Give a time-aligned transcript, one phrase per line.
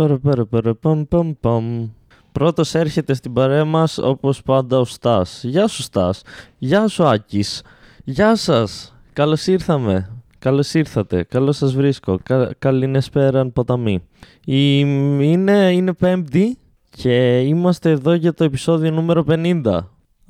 [0.00, 1.88] Παρα, παρα, παρα, παμ, παμ, παμ.
[2.32, 5.44] Πρώτος έρχεται στην παρέα μας όπως πάντα ο Στάς.
[5.44, 6.22] Γεια σου Στάς.
[6.58, 7.62] Γεια σου Άκης.
[8.04, 8.96] Γεια σας.
[9.12, 10.10] Καλώς ήρθαμε.
[10.38, 11.22] Καλώς ήρθατε.
[11.22, 12.18] Καλώς σας βρίσκω.
[12.22, 14.02] Κα, καληνεσπέραν ποταμή.
[14.44, 14.78] Η,
[15.20, 16.58] είναι, είναι πέμπτη
[16.90, 19.80] και είμαστε εδώ για το επεισόδιο νούμερο 50.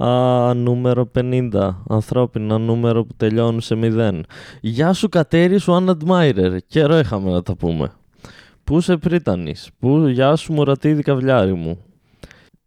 [0.04, 1.70] Α, νούμερο 50.
[1.88, 4.20] Ανθρώπινα νούμερο που τελειώνουν σε 0.
[4.60, 6.56] Γεια σου Κατέρι σου One Admirer.
[6.66, 7.90] Καιρό είχαμε να τα πούμε.
[8.64, 9.70] Πού σε πρίτανης.
[9.78, 11.78] Πού, γεια σου Μουρατίδη καβλιάρι μου.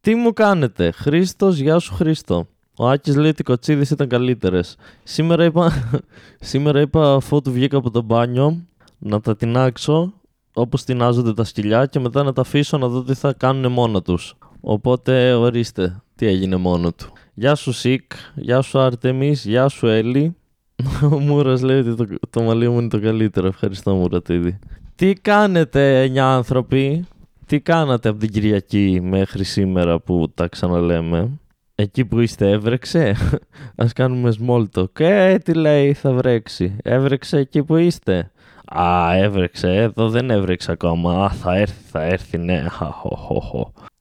[0.02, 2.48] Τι μου κάνετε; Χρήστος, γεια σου Χρήστο.
[2.78, 4.76] Ο Άκης λέει ότι οι κοτσίδες ήταν καλύτερες.
[5.04, 5.72] Σήμερα είπα,
[6.40, 8.66] σήμερα είπα αφού του βγήκα από το μπάνιο
[8.98, 10.14] να τα τεινάξω
[10.54, 14.02] όπως τεινάζονται τα σκυλιά και μετά να τα αφήσω να δω τι θα κάνουν μόνο
[14.02, 14.36] τους.
[14.62, 17.14] Οπότε ορίστε τι έγινε μόνο του.
[17.34, 20.36] Γεια σου Σικ, γεια σου Άρτεμις, γεια σου Έλλη.
[21.12, 23.48] Ο Μούρας λέει ότι το, το μαλλί μου είναι το καλύτερο.
[23.48, 24.60] Ευχαριστώ Μουρατίδη.
[24.96, 27.06] Τι κάνετε εννιά άνθρωποι,
[27.46, 31.40] τι κάνατε από την Κυριακή μέχρι σήμερα που τα ξαναλέμε;
[31.76, 33.16] Εκεί που είστε έβρεξε,
[33.76, 35.00] ας κάνουμε small talk.
[35.00, 36.76] Ε, τι λέει θα βρέξει.
[36.84, 38.32] Έβρεξε εκεί που είστε;
[38.66, 41.26] Α, έβρεξε, εδώ δεν έβρεξε ακόμα.
[41.26, 42.66] Α, θα έρθει, θα έρθει, ναι.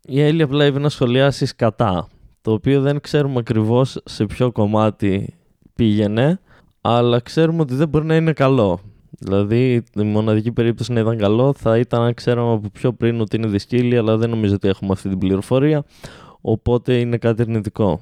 [0.02, 2.08] Η Έλλη απλά είπε να σχολιάσει κατά,
[2.40, 5.34] το οποίο δεν ξέρουμε ακριβώς σε ποιο κομμάτι
[5.74, 6.40] πήγαινε,
[6.80, 8.80] αλλά ξέρουμε ότι δεν μπορεί να είναι καλό.
[9.18, 13.36] Δηλαδή, η μοναδική περίπτωση να ήταν καλό θα ήταν αν ξέραμε από πιο πριν ότι
[13.36, 15.84] είναι δυσκύλη, αλλά δεν νομίζω ότι έχουμε αυτή την πληροφορία.
[16.40, 18.00] Οπότε είναι κάτι αρνητικό.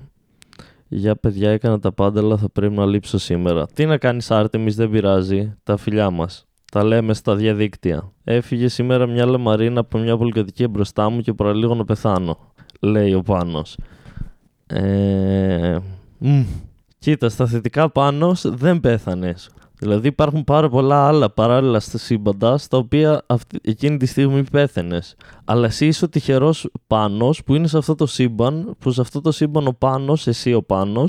[0.88, 3.66] Για παιδιά έκανα τα πάντα, αλλά θα πρέπει να λείψω σήμερα.
[3.66, 5.54] Τι να κάνεις, Άρτεμις, δεν πειράζει.
[5.62, 6.46] Τα φιλιά μας.
[6.72, 8.12] Τα λέμε στα διαδίκτυα.
[8.24, 12.38] Έφυγε σήμερα μια λεμαρίνα από μια πολυκατοικία μπροστά μου και παραλίγο να πεθάνω.
[12.80, 13.76] Λέει ο Πάνος.
[14.66, 15.78] Ε...
[16.98, 19.50] Κοίτα, στα θετικά πάνω δεν πέθανες.
[19.80, 25.00] Δηλαδή υπάρχουν πάρα πολλά άλλα παράλληλα στα σύμπαντα στα οποία αυτή, εκείνη τη στιγμή πέθανε.
[25.44, 29.20] Αλλά εσύ είσαι ο τυχερός πάνω που είναι σε αυτό το σύμπαν, που σε αυτό
[29.20, 31.04] το σύμπαν ο πάνω, εσύ ο πάνω,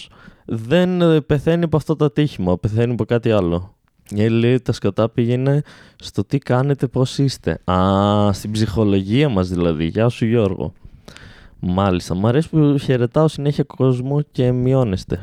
[0.46, 3.76] δεν ε, πεθαίνει από αυτό το ατύχημα, πεθαίνει από κάτι άλλο.
[4.10, 5.62] Η λέει τα σκοτά πήγαινε
[5.96, 7.60] στο τι κάνετε, πώς είστε.
[7.72, 9.86] Α, στην ψυχολογία μας δηλαδή.
[9.86, 10.74] Γεια σου Γιώργο.
[11.64, 15.22] Μάλιστα, μου αρέσει που χαιρετάω συνέχεια κόσμο και μειώνεστε.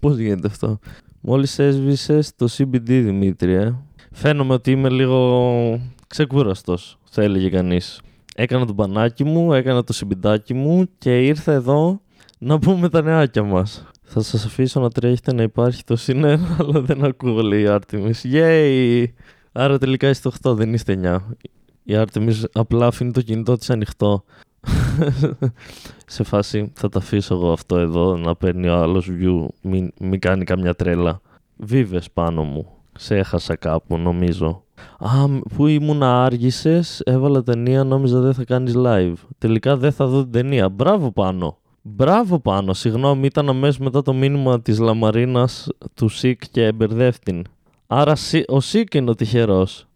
[0.00, 0.78] Πώς γίνεται αυτό;
[1.20, 3.74] Μόλις έσβησες το CBD, Δημήτρη, ε.
[4.12, 8.00] Φαίνομαι ότι είμαι λίγο ξεκούραστος, θα έλεγε κανείς.
[8.34, 12.00] Έκανα το μπανάκι μου, έκανα το συμπιντάκι μου και ήρθα εδώ
[12.38, 13.84] να πούμε τα νεάκια μας.
[14.02, 18.10] Θα σας αφήσω να τρέχετε να υπάρχει το σύνερα, αλλά δεν ακούω, λέει η Άρτεμι.
[18.32, 19.04] Yay!
[19.52, 21.34] Άρα τελικά είστε 8, δεν είστε 9.
[21.82, 24.24] Η Άρτεμι απλά αφήνει το κινητό της ανοιχτό.
[26.06, 30.20] σε φάση θα τα αφήσω εγώ αυτό εδώ να παίρνει ο άλλος view μην, μην
[30.20, 31.20] κάνει καμιά τρέλα
[31.56, 32.66] βίβες πάνω μου
[32.98, 34.62] σε έχασα κάπου νομίζω
[34.98, 39.14] Α, που ήμουν άργησες, έβαλα ταινία, νόμιζα δεν θα κάνεις live.
[39.38, 40.68] Τελικά δεν θα δω την ταινία.
[40.68, 41.58] Μπράβο πάνω.
[41.82, 42.72] Μπράβο πάνω.
[42.72, 47.44] Συγγνώμη, ήταν αμέσως μετά το μήνυμα της Λαμαρίνας του Σικ και μπερδεύτην.
[47.86, 49.86] Άρα ο Σικ είναι ο τυχερός.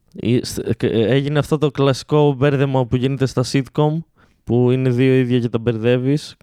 [0.78, 3.98] Έγινε αυτό το κλασικό μπέρδεμα που γίνεται στα sitcom;
[4.46, 6.36] Που είναι δύο ίδια και τα μπερδεύεις.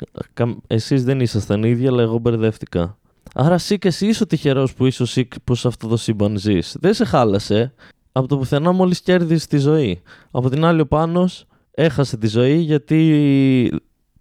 [0.67, 2.97] Εσείς δεν ήσασταν ίδια, αλλά εγώ μπερδεύτηκα.
[3.33, 5.97] Άρα εσύ και εσύ είσαι ο τυχερός που είσαι ο Σικ που σε αυτό το
[5.97, 6.75] σύμπαν ζεις.
[6.79, 7.73] Δεν σε χάλασε.
[8.11, 10.01] Από το πουθενά μόλις κέρδισε τη ζωή.
[10.31, 12.99] Από την άλλη ο Πάνος έχασε τη ζωή γιατί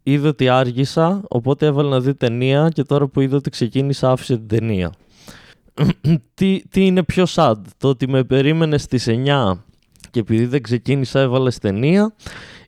[0.02, 4.36] είδε ότι άργησα, οπότε έβαλε να δει ταινία και τώρα που είδε ότι ξεκίνησα άφησε
[4.36, 4.92] την ταινία.
[6.34, 9.52] τι, τι είναι πιο sad, το ότι με περίμενες στις 9
[10.10, 12.14] και επειδή δεν ξεκίνησα έβαλες ταινία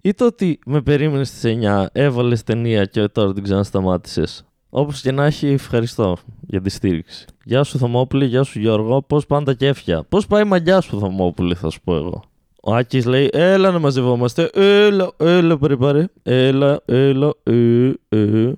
[0.06, 4.44] ή το ότι με περίμενες στις 9, έβαλες ταινία και τώρα την ξανασταμάτησες.
[4.70, 7.24] Όπως και να έχει, ευχαριστώ για τη στήριξη.
[7.44, 9.02] Γεια σου Θωμόπουλη, γεια σου Γιώργο.
[9.02, 10.04] Πώς πάνε τα κέφια.
[10.08, 12.22] Πώς πάει η μαγιά σου Θωμόπουλη, θα σου πω εγώ.
[12.62, 14.50] Ο Άκης λέει: Έλα να μαζευόμαστε.
[14.54, 18.52] Έλα, έλα, πάρε, Έλα, έλα, ε, ε.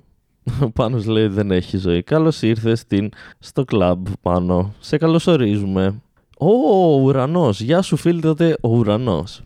[0.61, 2.03] Ο Πάνος λέει δεν έχει ζωή.
[2.03, 2.85] Καλώς ήρθες
[3.39, 4.73] στο κλαμπ πάνω.
[4.79, 6.01] Σε καλωσορίζουμε.
[6.37, 6.49] Ο
[7.01, 7.61] ουρανός.
[7.61, 9.43] Γεια σου φίλοι τότε ο ουρανός.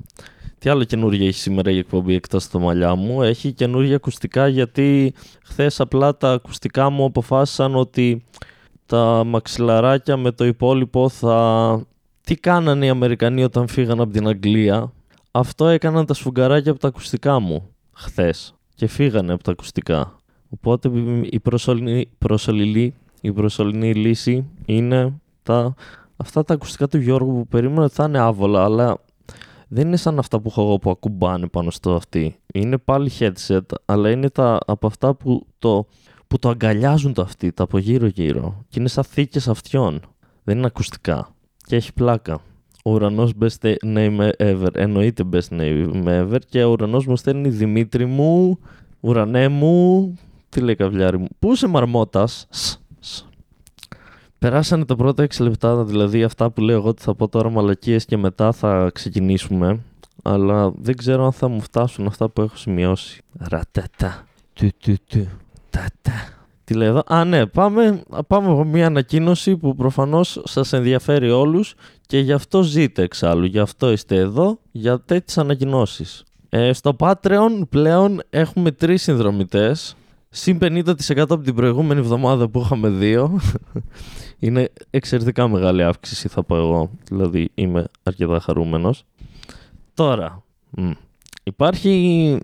[0.62, 5.14] Τι άλλο καινούργια έχει σήμερα η εκπομπή εκτός το μαλλιά μου; Έχει καινούργια ακουστικά γιατί
[5.44, 8.26] χθες απλά τα ακουστικά μου αποφάσισαν ότι
[8.86, 11.86] τα μαξιλαράκια με το υπόλοιπο θα...
[12.22, 14.94] Τι κάνανε οι Αμερικανοί όταν φύγαν από την Αγγλία;
[15.32, 20.16] Αυτό έκαναν τα σφουγγαράκια από τα ακουστικά μου χθες και φύγανε από τα ακουστικά.
[20.50, 20.92] Οπότε
[21.30, 25.14] η προσωρινή, προσωρινή, η προσωρινή λύση είναι
[25.44, 25.74] τα,
[26.18, 29.00] αυτά τα ακουστικά του Γιώργου που περίμενα ότι θα είναι άβολα, αλλά
[29.74, 32.36] δεν είναι σαν αυτά που έχω εγώ που ακουμπάνε πάνω στο αυτή.
[32.54, 35.86] Είναι πάλι headset, αλλά είναι τα, από αυτά που το,
[36.28, 38.66] που το αγκαλιάζουν το αυτή, τα από γύρω γύρω.
[38.70, 40.02] Και είναι σαν θήκες αυτιών.
[40.44, 41.36] Δεν είναι ακουστικά.
[41.66, 42.42] Και έχει πλάκα.
[42.84, 44.76] ο ουρανός best name ever.
[44.76, 46.40] Εννοείται best name ever.
[46.50, 48.60] Και ο ουρανός μου στέλνει Δημήτρη μου,
[49.00, 50.14] ουρανέ μου.
[50.50, 51.28] Τι λέει καβλιάρι μου.
[51.40, 52.48] Πού είσαι μαρμότας.
[54.46, 58.06] Περάσανε τα πρώτα 6 λεπτά, δηλαδή αυτά που λέω εγώ ότι θα πω τώρα μαλακίες
[58.06, 59.80] και μετά θα ξεκινήσουμε.
[60.24, 63.22] Αλλά δεν ξέρω αν θα μου φτάσουν αυτά που έχω σημειώσει.
[63.40, 64.28] Ρατατά.
[64.54, 65.28] Του του του.
[65.70, 66.30] Τατά.
[66.64, 71.76] Τι λέει εδώ; Α, ναι, πάμε, πάμε από μια ανακοίνωση που προφανώς σας ενδιαφέρει όλους
[72.06, 73.46] και γι' αυτό ζείτε εξάλλου.
[73.46, 76.24] Γι' αυτό είστε εδώ, για τέτοιες ανακοινώσεις.
[76.50, 79.96] Ε, στο Patreon πλέον έχουμε τρεις συνδρομητές.
[80.34, 83.40] Συν 50% από την προηγούμενη εβδομάδα που είχαμε δύο.
[84.40, 86.90] Είναι εξαιρετικά μεγάλη αύξηση θα πω εγώ.
[87.04, 89.04] Δηλαδή είμαι αρκετά χαρούμενος.
[89.94, 90.44] Τώρα,
[91.44, 92.38] υπάρχει,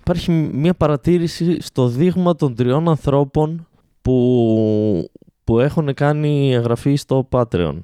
[0.00, 3.68] υπάρχει μια παρατήρηση στο δείγμα των τριών ανθρώπων
[4.02, 5.10] που,
[5.44, 7.76] που έχουν κάνει εγγραφή στο Patreon.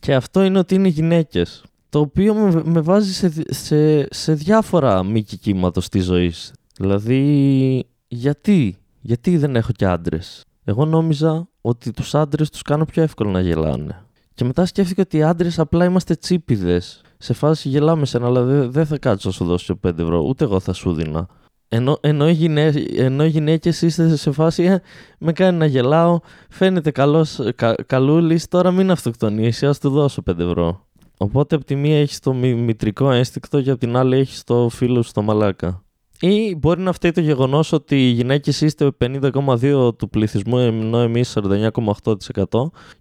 [0.00, 1.64] Και αυτό είναι ότι είναι γυναίκες.
[1.88, 6.52] Το οποίο με, με βάζει σε, σε, σε διάφορα μήκη κύματος της ζωής.
[6.78, 13.02] Δηλαδή, γιατί, γιατί δεν έχω και άντρες; Εγώ νόμιζα ότι τους άντρες τους κάνω πιο
[13.02, 14.04] εύκολο να γελάνε.
[14.34, 18.70] Και μετά σκέφτηκα ότι οι άντρες απλά είμαστε τσίπιδες σε φάση γελάμε σένα, αλλά δεν
[18.70, 21.28] δε θα κάτσω να σου δώσω 5 ευρώ, ούτε εγώ θα σου δίνα.
[21.68, 24.80] Ενώ, ενώ, οι γυναί, ενώ οι γυναίκες είστε σε φάση «Ε,
[25.18, 26.18] με κάνει να γελάω,
[26.50, 30.86] φαίνεται καλός, κα, καλούλης, τώρα μην αυτοκτονήσει, ας του δώσω 5 ευρώ.
[31.16, 35.02] Οπότε από τη μία έχεις το μητρικό ένστικτο και από την άλλη έχεις το φίλο
[35.02, 35.82] στο μαλάκα.
[36.20, 41.36] Ή μπορεί να φταίει το γεγονός ότι οι γυναίκες είστε 50,2% του πληθυσμού ενώ εμείς
[41.42, 42.14] 49,8%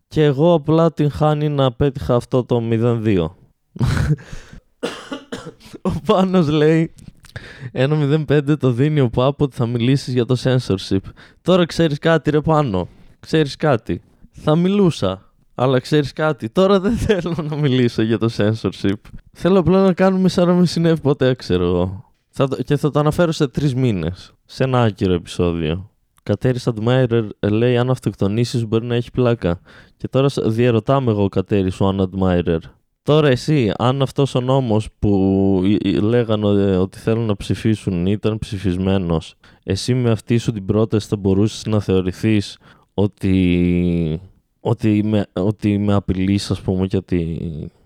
[0.07, 3.27] και εγώ απλά την χάνει να πέτυχα αυτό το 0,2%.
[5.81, 6.93] ο Πάνος λέει
[7.73, 10.99] 1.05 το δίνει ο Πάπο ότι θα μιλήσεις για το censorship.
[11.41, 12.87] Τώρα ξέρεις κάτι ρε Πάνο.
[13.19, 14.01] Ξέρεις κάτι.
[14.31, 15.33] Θα μιλούσα.
[15.55, 16.49] Αλλά ξέρεις κάτι.
[16.49, 18.99] Τώρα δεν θέλω να μιλήσω για το censorship.
[19.31, 22.08] Θέλω απλά να κάνουμε σαν να με συνέβη ποτέ ξέρω εγώ.
[22.41, 24.33] Θα και θα το αναφέρω σε τρεις μήνες.
[24.45, 25.89] Σε ένα άκυρο επεισόδιο.
[26.23, 29.59] Κατέρι Αντμάιρερ λέει αν αυτοκτονήσεις μπορεί να έχει πλάκα.
[29.97, 32.59] Και τώρα διαρωτάμε εγώ Κατέρι σου αν Αντμάιρερ
[33.03, 35.61] Τώρα εσύ, αν αυτός ο νόμος που
[36.01, 41.65] λέγανε ότι θέλουν να ψηφίσουν ήταν ψηφισμένος, εσύ με αυτή σου την πρόταση θα μπορούσες
[41.65, 42.57] να θεωρηθείς
[42.93, 44.21] ότι,
[44.59, 47.37] ότι, με, ότι με απειλείς ας πούμε γιατί,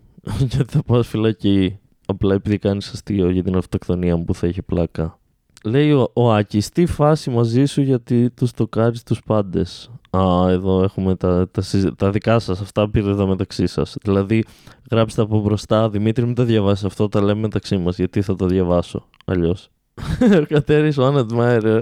[0.52, 4.62] γιατί θα πάω φυλακή; Απλά επειδή κάνεις αστείο για την αυτοκτονία μου που θα έχει
[4.62, 5.18] πλάκα.
[5.66, 10.84] Λέει ο, ο Άκης, τι φάση μαζί σου γιατί τους τοκάρεις τους πάντες; Α, εδώ
[10.84, 11.64] έχουμε τα, τα,
[11.96, 13.98] τα δικά σας, αυτά πήρε εδώ μεταξύ σας.
[14.04, 14.44] Δηλαδή,
[14.92, 18.46] γράψτε από μπροστά, Δημήτρη μην τα διαβάσεις αυτό, τα λέμε μεταξύ μας, γιατί θα το
[18.46, 19.70] διαβάσω, αλλιώς.
[20.42, 21.82] ο Κατέρης ο Admirer,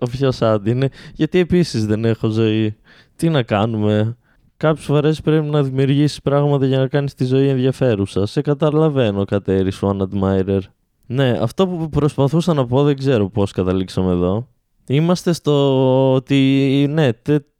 [0.00, 2.76] ο πιο σάντι είναι, γιατί επίσης δεν έχω ζωή.
[3.16, 4.16] Τι να κάνουμε,
[4.62, 8.26] Κάποιες φορές πρέπει να δημιουργήσεις πράγματα για να κάνεις τη ζωή ενδιαφέρουσα.
[8.26, 10.58] Σε καταλαβαίνω, Κατέρης, ο Admirer.
[11.06, 14.48] Ναι, αυτό που προσπαθούσα να πω δεν ξέρω πώς καταλήξαμε εδώ.
[14.86, 17.08] Είμαστε στο ότι, ναι,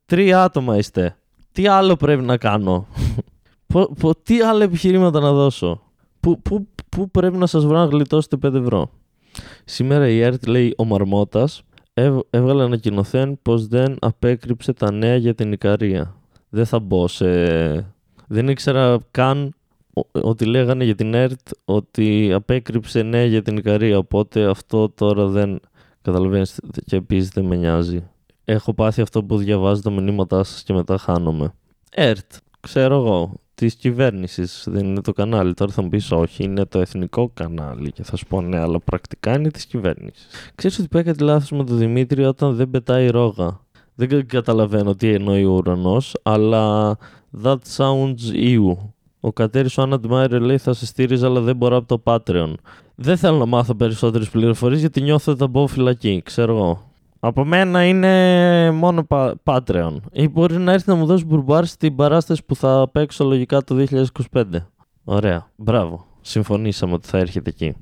[0.06, 1.16] τρία άτομα είστε.
[1.52, 2.86] Τι άλλο πρέπει να κάνω;
[4.22, 5.82] τι άλλα επιχειρήματα να δώσω;
[6.20, 8.90] Πού, πού, πού πρέπει να σας βρω να γλιτώσετε 5 ευρώ;
[9.64, 11.62] Σήμερα η ΕΡΤ λέει ο Μαρμότας
[12.30, 16.16] έβγαλε ανακοινωθέν πως δεν απέκρυψε τα νέα για την Ικαρία.
[16.54, 17.26] Δεν θα μπω σε...
[18.26, 19.54] Δεν ήξερα καν
[20.10, 23.98] ότι λέγανε για την ΕΡΤ ότι απέκρυψε νέα για την Ικαρία.
[23.98, 25.60] Οπότε αυτό τώρα δεν
[26.02, 28.08] καταλαβαίνεις και επίσης δεν με νοιάζει.
[28.44, 31.54] Έχω πάθει αυτό που διαβάζω τα μηνύματά σας και μετά χάνομαι.
[31.90, 34.64] ΕΡΤ, ξέρω εγώ, της κυβέρνησης.
[34.70, 35.54] Δεν είναι το κανάλι.
[35.54, 37.92] Τώρα θα μου πεις όχι, είναι το εθνικό κανάλι.
[37.92, 40.26] Και θα σου πω ναι, αλλά πρακτικά είναι της κυβέρνησης.
[40.54, 43.60] Ξέρεις ότι πάει κάτι λάθος με τον Δημήτρη όταν δεν πετάει ρόγα;
[44.06, 46.96] Δεν καταλαβαίνω τι εννοεί ο ουρανός, αλλά
[47.42, 48.76] that sounds you.
[49.20, 52.52] Ο Κατέρης ο Άννα λέει θα σε στήριζα, αλλά δεν μπορώ από το Patreon.
[52.94, 56.90] Δεν θέλω να μάθω περισσότερες πληροφορίες γιατί νιώθω ότι θα μπω φυλακή, ξέρω εγώ.
[57.20, 59.06] Από μένα είναι μόνο
[59.44, 59.96] Patreon.
[60.12, 63.84] Ή μπορεί να έρθει να μου δώσει μπουρμπάρ στην παράσταση που θα παίξω λογικά το
[64.32, 64.44] 2025.
[65.04, 65.50] Ωραία.
[65.56, 66.06] Μπράβο.
[66.20, 67.74] Συμφωνήσαμε ότι θα έρχεται εκεί.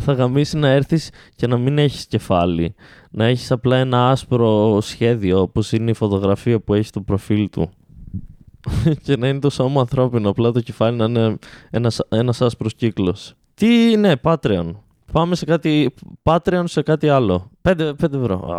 [0.00, 2.74] Θα γαμίσει να έρθεις και να μην έχεις κεφάλι.
[3.10, 7.70] Να έχεις απλά ένα άσπρο σχέδιο όπως είναι η φωτογραφία που έχει στο προφίλ του.
[9.04, 11.38] και να είναι το σώμα ανθρώπινο, απλά το κεφάλι να είναι
[11.70, 13.34] ένας, ένας άσπρος κύκλος.
[13.54, 14.70] Τι είναι Patreon.
[15.12, 17.50] Πάμε σε κάτι Patreon σε κάτι άλλο.
[17.62, 18.50] 5, 5 ευρώ.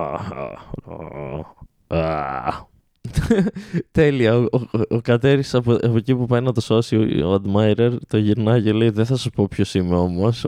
[3.92, 4.36] Τέλεια.
[4.36, 8.18] Ο, ο, ο Κατέρης από, από, εκεί που πάει να το σώσει ο, Admirer το
[8.18, 10.48] γυρνάει και λέει δεν θα σου πω ποιος είμαι όμως.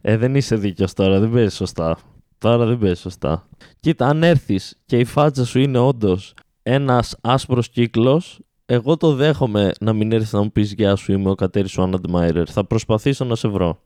[0.00, 1.98] Ε, δεν είσαι δίκαιος τώρα, δεν παίζεις σωστά.
[2.38, 3.48] Τώρα δεν παίζεις σωστά.
[3.80, 9.72] Κοίτα, αν έρθεις και η φάτσα σου είναι όντως ένας άσπρος κύκλος, εγώ το δέχομαι
[9.80, 12.00] να μην έρθεις να μου πεις Γεια σου, είμαι ο κατέρι σου Άννα
[12.46, 13.78] Θα προσπαθήσω να σε βρω.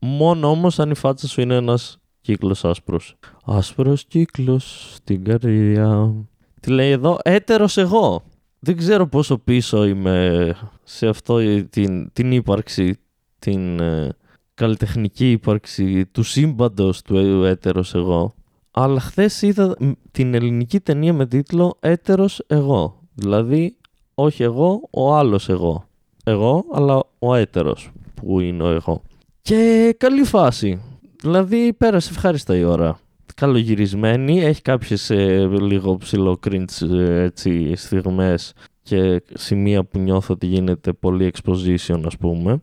[0.00, 3.16] Μόνο όμως αν η φάτσα σου είναι ένας κύκλος άσπρος.
[3.44, 6.14] Άσπρος κύκλος στην καρδιά.
[6.62, 8.22] Τι λέει εδώ, έτερος εγώ.
[8.58, 10.54] Δεν ξέρω πόσο πίσω είμαι
[10.84, 11.38] σε αυτό
[11.70, 12.98] την, την ύπαρξη,
[13.38, 14.08] την ε,
[14.54, 18.34] καλλιτεχνική ύπαρξη του σύμπαντος του έτερος εγώ.
[18.70, 19.76] Αλλά χθες είδα
[20.10, 22.98] την ελληνική ταινία με τίτλο Έτερος εγώ.
[23.14, 23.76] Δηλαδή,
[24.14, 25.84] όχι εγώ, ο άλλος εγώ.
[26.24, 29.02] Εγώ, αλλά ο έτερος που είναι ο εγώ.
[29.42, 30.82] Και καλή φάση.
[31.22, 32.98] Δηλαδή, πέρασε ευχάριστα η ώρα.
[33.34, 40.46] Καλογυρισμένη, έχει κάποιες ε, λίγο ψηλό cringe ε, έτσι, στιγμές και σημεία που νιώθω ότι
[40.46, 42.62] γίνεται πολύ exposition ας πούμε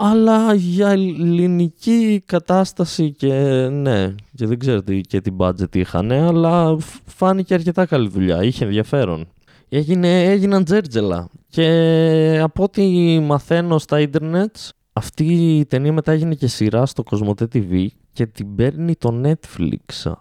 [0.00, 3.32] αλλά για ελληνική κατάσταση και
[3.72, 8.64] ναι, και δεν ξέρω τι, και τι budget είχαν, αλλά φάνηκε αρκετά καλή δουλειά, είχε
[8.64, 9.28] ενδιαφέρον.
[9.68, 12.82] Έγινε, έγιναν τζέρτζελα και από ό,τι
[13.20, 15.24] μαθαίνω στα ίντερνετς, αυτή
[15.58, 17.86] η ταινία μετά έγινε και σειρά στο Κοσμοτέ TV
[18.18, 20.12] και την παίρνει το Netflix.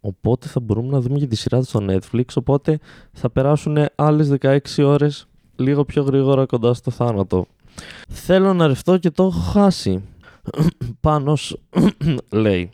[0.00, 2.78] Οπότε θα μπορούμε να δούμε και τη σειρά στο Netflix, οπότε
[3.12, 7.46] θα περάσουν άλλες 16 ώρες λίγο πιο γρήγορα κοντά στο θάνατο.
[8.08, 10.02] Θέλω να ρευτώ και το έχω χάσει.
[11.00, 11.60] Πάνος
[12.44, 12.70] λέει.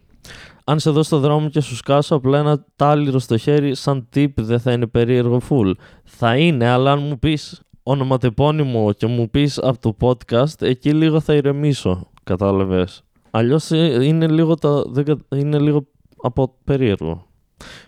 [0.64, 4.40] Αν σε δω στο δρόμο και σου σκάσω απλά ένα τάλιρο στο χέρι σαν τύπ
[4.40, 5.70] δεν θα είναι περίεργο φουλ.
[6.04, 11.20] Θα είναι, αλλά αν μου πεις ονοματεπώνυμο και μου πεις από το podcast, εκεί λίγο
[11.20, 12.10] θα ηρεμήσω.
[12.24, 13.04] Κατάλαβες.
[13.30, 14.92] Αλλιώς ε, είναι λίγο, το,
[15.34, 15.86] είναι λίγο
[16.22, 17.26] από περίεργο.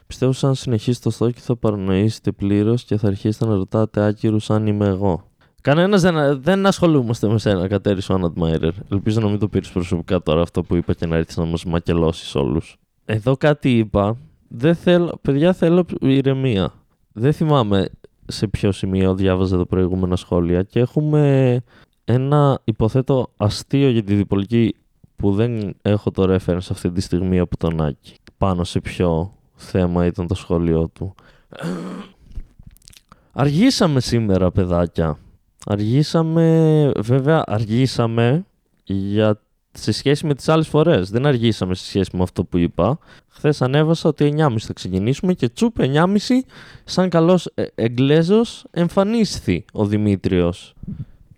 [0.06, 4.66] Πιστεύω σαν συνεχίσει το στόχο θα παρανοήσετε πλήρως και θα αρχίσετε να ρωτάτε άκυρους αν
[4.66, 5.24] είμαι εγώ.
[5.60, 8.34] Κανένας δεν, δεν ασχολούμαστε με σένα, Κατέρι Σουάν
[8.90, 11.64] Ελπίζω να μην το πήρες προσωπικά τώρα αυτό που είπα και να έρθεις να μας
[11.64, 12.76] μακελώσεις όλους.
[13.04, 14.16] Εδώ κάτι είπα.
[14.48, 16.72] Δεν θέλω, παιδιά, θέλω ηρεμία.
[17.12, 17.88] Δεν θυμάμαι
[18.26, 21.62] σε ποιο σημείο διάβαζα τα προηγούμενα σχόλια και έχουμε
[22.04, 24.74] ένα υποθέτω αστείο για τη διπολική
[25.22, 28.14] που δεν έχω το reference αυτή τη στιγμή από τον Άκη.
[28.38, 31.14] Πάνω σε ποιο θέμα ήταν το σχόλιο του.
[33.32, 35.18] Αργήσαμε σήμερα, παιδάκια.
[35.66, 38.44] Αργήσαμε, βέβαια αργήσαμε
[38.84, 39.40] για,
[39.72, 41.10] σε σχέση με τις άλλες φορές.
[41.10, 42.98] Δεν αργήσαμε σε σχέση με αυτό που είπα.
[43.28, 46.16] Χθες ανέβασα ότι 9.30 θα ξεκινήσουμε και τσουπ 9.30
[46.84, 50.74] σαν καλός ε, Εγγλέζος εμφανίσθη ο Δημήτριος.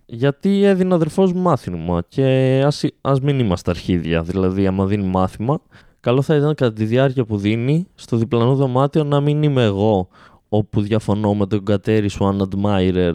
[0.06, 4.22] Γιατί έδινε ο αδερφός μου μάθημα και ας, ας μην είμαστε αρχίδια.
[4.22, 5.60] Δηλαδή άμα δίνει μάθημα,
[6.00, 10.08] καλό θα ήταν κατά τη διάρκεια που δίνει στο διπλανό δωμάτιο να μην είμαι εγώ
[10.48, 13.12] όπου διαφωνώ με τον κατέρι σου Admirer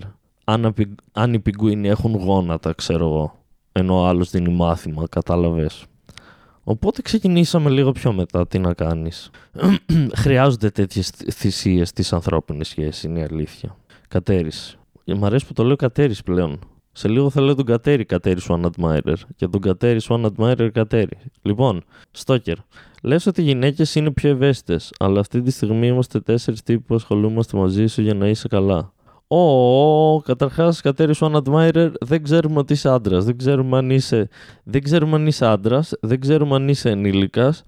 [0.51, 0.73] αν,
[1.11, 3.35] αν οι πιγκουίνοι έχουν γόνατα, ξέρω εγώ,
[3.71, 5.85] ενώ ο άλλος δίνει μάθημα, κατάλαβες.
[6.63, 8.47] Οπότε ξεκινήσαμε λίγο πιο μετά.
[8.47, 9.29] Τι να κάνεις.
[10.21, 13.75] Χρειάζονται τέτοιες θυσίες στι ανθρώπινε σχέσει, είναι η αλήθεια.
[14.07, 14.51] Κατέρι.
[15.05, 16.59] Μ' αρέσει που το λέω κατέρι πλέον.
[16.99, 21.17] Σε λίγο θα λέω τον κατέρι κατέρι σου Admirer και τον κατέρι σου Admirer κατέρι.
[21.41, 22.55] Λοιπόν, Στόκερ.
[23.01, 26.95] Λες ότι οι γυναίκες είναι πιο ευαίσθητες, αλλά αυτή τη στιγμή είμαστε τέσσερις τύποι που
[26.95, 28.93] ασχολούμαστε μαζί σου για να είσαι καλά.
[29.27, 33.25] Ω, καταρχάς, Κατέρι One Admirer, δεν ξέρουμε ότι είσαι άντρας.
[33.25, 34.29] Δεν ξέρουμε αν είσαι,
[34.63, 37.63] δεν ξέρουμε αν είσαι άντρας, δεν ξέρουμε αν είσαι ενήλικας.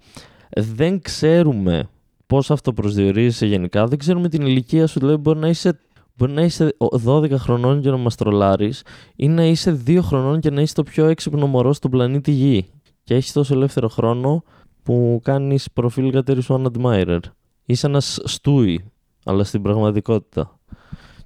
[0.57, 1.89] Δεν ξέρουμε
[2.27, 3.85] πώς αυτοπροσδιορίζεσαι γενικά.
[3.85, 4.99] Δεν ξέρουμε την ηλικία σου.
[4.99, 5.79] Δηλαδή, μπορεί να είσαι,
[6.15, 6.75] μπορεί να είσαι
[7.05, 8.83] 12 χρονών και να μας τρολάρεις,
[9.15, 12.65] ή να είσαι 2 χρονών και να είσαι το πιο έξυπνο μωρό στον πλανήτη Γη.
[13.03, 14.43] Και έχεις τόσο ελεύθερο χρόνο
[14.83, 17.19] που κάνεις προφίλ Κατέρι One Admirer.
[17.65, 18.85] Είσαι ένας στούι,
[19.25, 20.59] αλλά στην πραγματικότητα.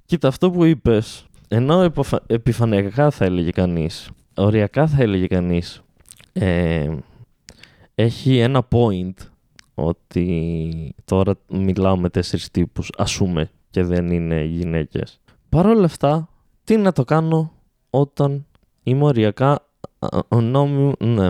[0.04, 1.92] Κοίτα, αυτό που είπες, ενώ
[2.26, 5.82] επιφανειακά θα έλεγε κανείς, οριακά θα έλεγε κανείς,
[6.32, 6.96] ε,
[7.94, 9.14] έχει ένα point
[9.74, 15.20] ότι τώρα μιλάω με τέσσερις τύπους, πούμε, και δεν είναι γυναίκες.
[15.48, 16.28] Παρ' όλα αυτά,
[16.64, 17.52] τι να το κάνω
[17.90, 18.46] όταν
[18.82, 19.66] είμαι οριακά
[20.34, 21.28] νόμι, ναι,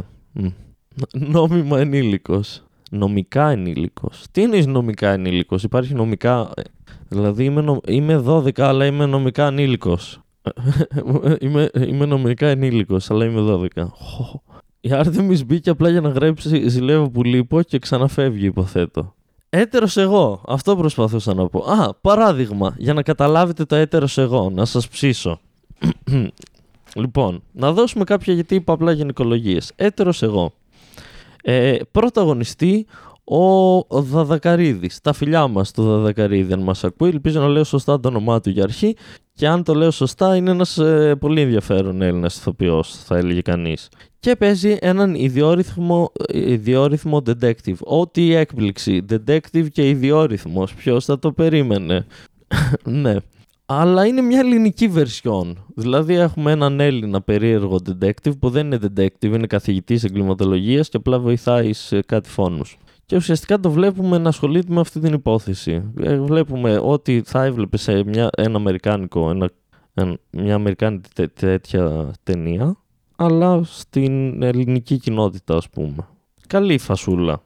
[1.12, 2.64] νόμιμα ενήλικος.
[2.90, 4.24] Νομικά ενήλικος.
[4.30, 6.50] Τι είναι νομικά ενήλικος, υπάρχει νομικά
[7.08, 10.20] Δηλαδή είμαι, είμαι 12 αλλά είμαι νομικά ανήλικος.
[11.40, 13.86] είμαι, είμαι νομικά ενήλικος αλλά είμαι 12.
[14.80, 19.15] Η Άρτεμις μπήκε απλά για να γράψει ζηλεύω που λείπω και ξαναφεύγει υποθέτω.
[19.48, 21.58] Έτερος εγώ, αυτό προσπαθούσα να πω.
[21.58, 25.40] Α, παράδειγμα, για να καταλάβετε το έτερος εγώ, να σας ψήσω.
[26.94, 29.72] λοιπόν, να δώσουμε κάποια γιατί είπα απλά γενικολογίες.
[29.76, 30.52] Έτερος εγώ.
[31.42, 32.86] Ε, πρωταγωνιστή
[33.28, 35.00] ο Δαδακαρίδης.
[35.00, 37.08] Τα φιλιά μας του Δαδακαρίδη, αν μας ακούει.
[37.08, 38.96] Ελπίζω να λέω σωστά το όνομά του για αρχή.
[39.32, 43.88] Και αν το λέω σωστά, είναι ένας ε, πολύ ενδιαφέρον Έλληνας ηθοποιός, θα έλεγε κανείς.
[44.20, 47.76] Και παίζει έναν ιδιόρυθμο, ιδιόρυθμο detective.
[47.78, 49.04] Ό,τι έκπληξη.
[49.10, 50.74] Detective και ιδιόρυθμος.
[50.74, 52.06] Ποιος θα το περίμενε;
[52.84, 53.16] ναι.
[53.66, 55.52] αλλά είναι μια ελληνική version.
[55.74, 61.18] Δηλαδή έχουμε έναν Έλληνα περίεργο detective που δεν είναι detective, είναι καθηγητής εγκληματολογίας και απλά
[61.18, 62.78] βοηθάει σε κάτι φόνους.
[63.06, 65.92] Και ουσιαστικά το βλέπουμε να ασχολείται με αυτή την υπόθεση.
[66.00, 72.76] Ε, βλέπουμε ότι θα έβλεπε σε μια, ένα αμερικάνικο, ένα, μια αμερικάνικη τέτοια ταινία,
[73.16, 76.08] αλλά στην ελληνική κοινότητα ας πούμε.
[76.46, 77.42] Καλή φασούλα.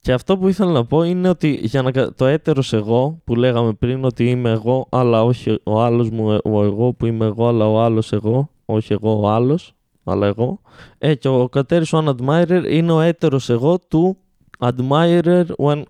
[0.00, 3.72] Και αυτό που ήθελα να πω είναι ότι για να, το έτερος εγώ που λέγαμε
[3.72, 7.70] πριν ότι είμαι εγώ αλλά όχι ο άλλος μου ο εγώ που είμαι εγώ αλλά
[7.70, 9.74] ο άλλος εγώ όχι εγώ ο άλλος
[10.04, 10.60] αλλά εγώ
[10.98, 14.16] ε, και ο κατέρης one admirer είναι ο έτερος εγώ του
[14.58, 15.82] admirer one,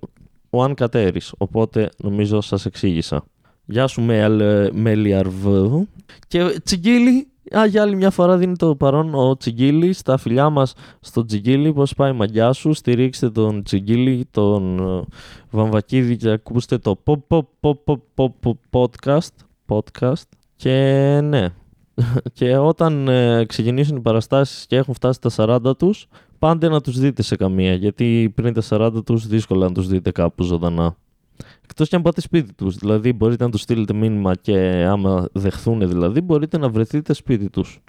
[0.50, 3.24] one κατέρης οπότε νομίζω σας εξήγησα
[3.68, 4.02] Γεια σου
[4.72, 5.46] Μέλιαρβ
[6.28, 10.74] και Τσιγκίλη Α, για άλλη μια φορά δίνει το παρόν ο Τσιγκίλη στα φιλιά μας
[11.00, 11.72] στο Τσιγκίλη.
[11.72, 15.04] Πώς πάει η μαγιά σου, στηρίξτε τον Τσιγκίλη, τον uh,
[15.50, 19.34] Βαμβακίδη και ακούστε το pop, pop, pop, pop, pop, podcast,
[19.68, 20.28] podcast.
[20.56, 20.74] Και
[21.22, 21.48] ναι,
[22.32, 26.06] και όταν ε, ξεκινήσουν οι παραστάσεις και έχουν φτάσει τα 40 τους,
[26.38, 30.10] πάντε να τους δείτε σε καμία, γιατί πριν τα 40 τους δύσκολα να τους δείτε
[30.10, 30.96] κάπου ζωντανά.
[31.64, 32.76] Εκτός και αν πάτε σπίτι τους.
[32.76, 37.80] Δηλαδή, μπορείτε να τους στείλετε μήνυμα και άμα δεχθούν, δηλαδή, μπορείτε να βρεθείτε σπίτι τους.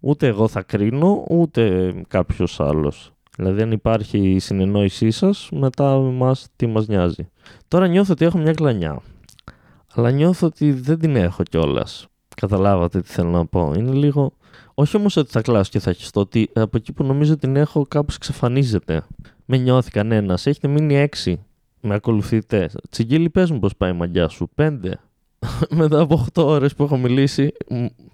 [0.00, 3.12] Ούτε εγώ θα κρίνω, ούτε κάποιος άλλος.
[3.36, 7.28] Δηλαδή, αν υπάρχει η συνεννόησή σας, μετά εμά τι μας νοιάζει.
[7.68, 9.00] Τώρα νιώθω ότι έχω μια κλανιά.
[9.94, 12.06] Αλλά νιώθω ότι δεν την έχω κιόλας.
[12.40, 13.72] Καταλάβατε τι θέλω να πω.
[13.76, 14.32] Είναι λίγο.
[14.74, 17.86] Όχι όμως ότι θα κλάσω και θα χιστώ, ότι από εκεί που νομίζω την έχω
[17.88, 19.02] κάπως εξαφανίζεται.
[19.44, 20.46] Με νιώθει κανένας.
[20.46, 21.40] Έχετε μείνει έξι
[21.80, 22.70] με ακολουθείτε.
[22.90, 24.48] Τσιγκίλη, πες μου πώς πάει η μαγιά σου.
[24.54, 25.00] Πέντε.
[25.70, 27.52] Μετά από 8 ώρες που έχω μιλήσει,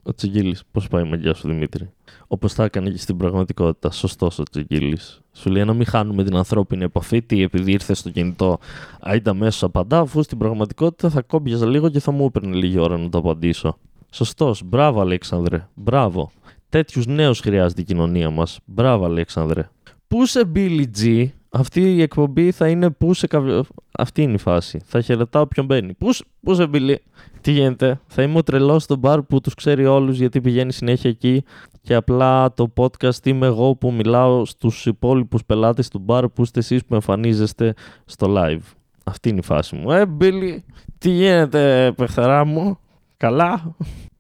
[0.03, 1.91] ο Τσιγκίλης, πώς πάει η μαγιά σου Δημήτρη;
[2.27, 3.91] Όπως θα έκανε και στην πραγματικότητα.
[3.91, 5.21] Σωστός ο Τσιγκίλης.
[5.33, 8.59] Σου λέει να μην χάνουμε την ανθρώπινη επαφή, τι επειδή ήρθε στο κινητό,
[9.01, 12.99] άιντα μέσα απαντά, αφού στην πραγματικότητα θα κόμπιαζα λίγο και θα μου έπαιρνε λίγη ώρα
[12.99, 13.79] να το απαντήσω.
[14.15, 14.63] Σωστός.
[14.65, 15.69] Μπράβο, Αλέξανδρε.
[15.75, 16.31] Μπράβο.
[16.69, 18.59] Τέτοιους νέους χρειάζεται η κοινωνία μας.
[18.65, 19.69] Μπράβο, Αλέξανδρε.
[20.09, 23.67] Πού σε Billy G, αυτή η εκπομπή θα είναι πού σε καβ...
[23.99, 24.81] Αυτή είναι η φάση.
[24.85, 25.95] Θα χαιρετάω ποιον μπαίνει.
[25.95, 27.03] Πού, πού σε μπιλί.
[27.41, 31.11] Τι γίνεται; Θα είμαι ο τρελός στο μπαρ που τους ξέρει όλους γιατί πηγαίνει συνέχεια
[31.11, 31.45] εκεί
[31.83, 36.59] και απλά το podcast είμαι εγώ που μιλάω στους υπόλοιπους πελάτες του μπαρ που είστε
[36.59, 37.75] εσείς που εμφανίζεστε
[38.05, 38.73] στο live.
[39.05, 39.91] Αυτή είναι η φάση μου.
[39.91, 40.65] Ε, Μπίλι,
[40.99, 42.79] τι γίνεται, παιχτερά μου;
[43.25, 43.77] Καλά.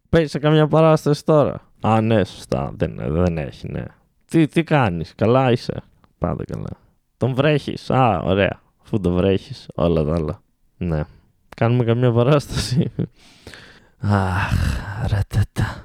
[0.08, 2.72] Παίζεις σε καμιά παράσταση τώρα; Α, ναι, σωστά.
[2.76, 3.84] Δεν, δεν έχει, ναι.
[4.24, 5.82] Τι, τι κάνεις, καλά είσαι.
[6.18, 6.70] Πάντα καλά.
[7.16, 8.60] Τον βρέχεις; Α, ωραία.
[8.84, 10.42] Αφού τον βρέχεις, όλα τα άλλα.
[10.76, 11.02] Ναι.
[11.56, 12.92] Κάνουμε καμιά παράσταση.
[13.98, 14.52] Αχ,
[15.08, 15.84] ρατατά.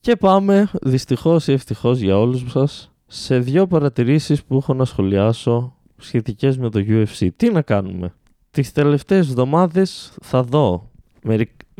[0.00, 5.76] Και πάμε, δυστυχώς ή ευτυχώς για όλους σας, σε δύο παρατηρήσεις που έχω να σχολιάσω
[5.96, 7.28] σχετικές με το UFC.
[7.36, 8.14] Τι να κάνουμε;
[8.50, 10.90] Τις τελευταίες εβδομάδες θα δω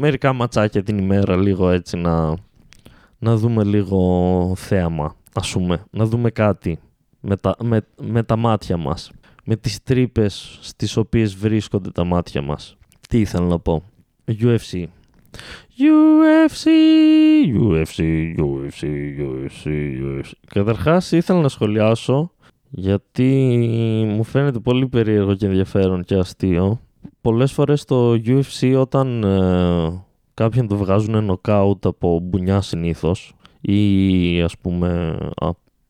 [0.01, 2.35] μερικά ματσάκια την ημέρα λίγο έτσι να,
[3.19, 5.85] να δούμε λίγο θέαμα, ας πούμε.
[5.91, 6.79] Να δούμε κάτι
[7.21, 9.11] με τα, με, με τα μάτια μας.
[9.45, 12.77] Με τις τρύπες στις οποίες βρίσκονται τα μάτια μας.
[13.09, 13.83] Τι ήθελα να πω.
[14.27, 14.85] UFC.
[15.79, 16.67] UFC,
[17.55, 17.99] UFC,
[18.39, 18.81] UFC,
[19.19, 19.65] UFC,
[20.03, 20.31] UFC.
[20.47, 22.33] Καταρχάς ήθελα να σχολιάσω
[22.71, 23.29] γιατί
[24.17, 26.81] μου φαίνεται πολύ περίεργο και ενδιαφέρον και αστείο.
[27.21, 30.05] Πολλές φορές το UFC όταν ε,
[30.35, 35.19] κάποιον το βγάζουν νοκάουτ από μπουνιά συνήθως ή ας πούμε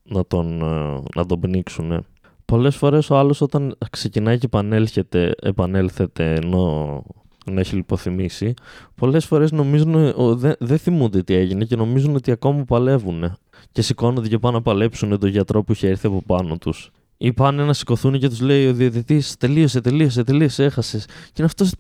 [0.03, 2.05] να τον, ε, να τον πνίξουν.
[2.45, 7.03] Πολλές φορές ο άλλος όταν ξεκινάει και επανέλθεται, επανέλθεται ενώ
[7.51, 8.55] να έχει λιποθυμήσει,
[8.95, 13.37] πολλές φορές νομίζουν, δεν δε θυμούνται τι έγινε και νομίζουν ότι ακόμα παλεύουν
[13.73, 16.91] και σηκώνονται και πάνε να παλέψουν τον γιατρό που είχε έρθει από πάνω τους.
[17.23, 21.05] Ή πάνε να σηκωθούν και τους λέει ο διαιτητής: Τελείωσε, τελείωσε, τελείωσε, έχασες.
[21.07, 21.73] Και είναι αυτός: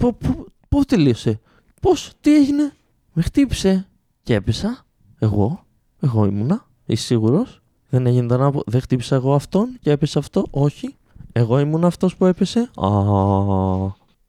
[0.69, 1.41] Πώς τελείωσε,
[1.81, 2.73] Πώς, τι έγινε,
[3.13, 3.89] Με χτύπησε.
[4.23, 4.85] Και έπεσα.
[5.19, 5.65] Εγώ,
[6.01, 6.67] εγώ ήμουνα.
[6.87, 8.63] Είσαι σίγουρος; Δεν έγινε το ανάποδο.
[8.67, 10.95] Δεν χτύπησα εγώ αυτόν και έπεσε αυτό; Όχι.
[11.33, 12.89] Εγώ ήμουν αυτός που έπεσε; Α,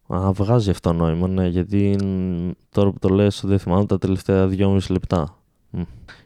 [0.07, 1.97] α, βγάζει αυτό νόημα, ναι, γιατί
[2.69, 5.40] τώρα που το λες δεν θυμάμαι τα τελευταία δυόμιση λεπτά.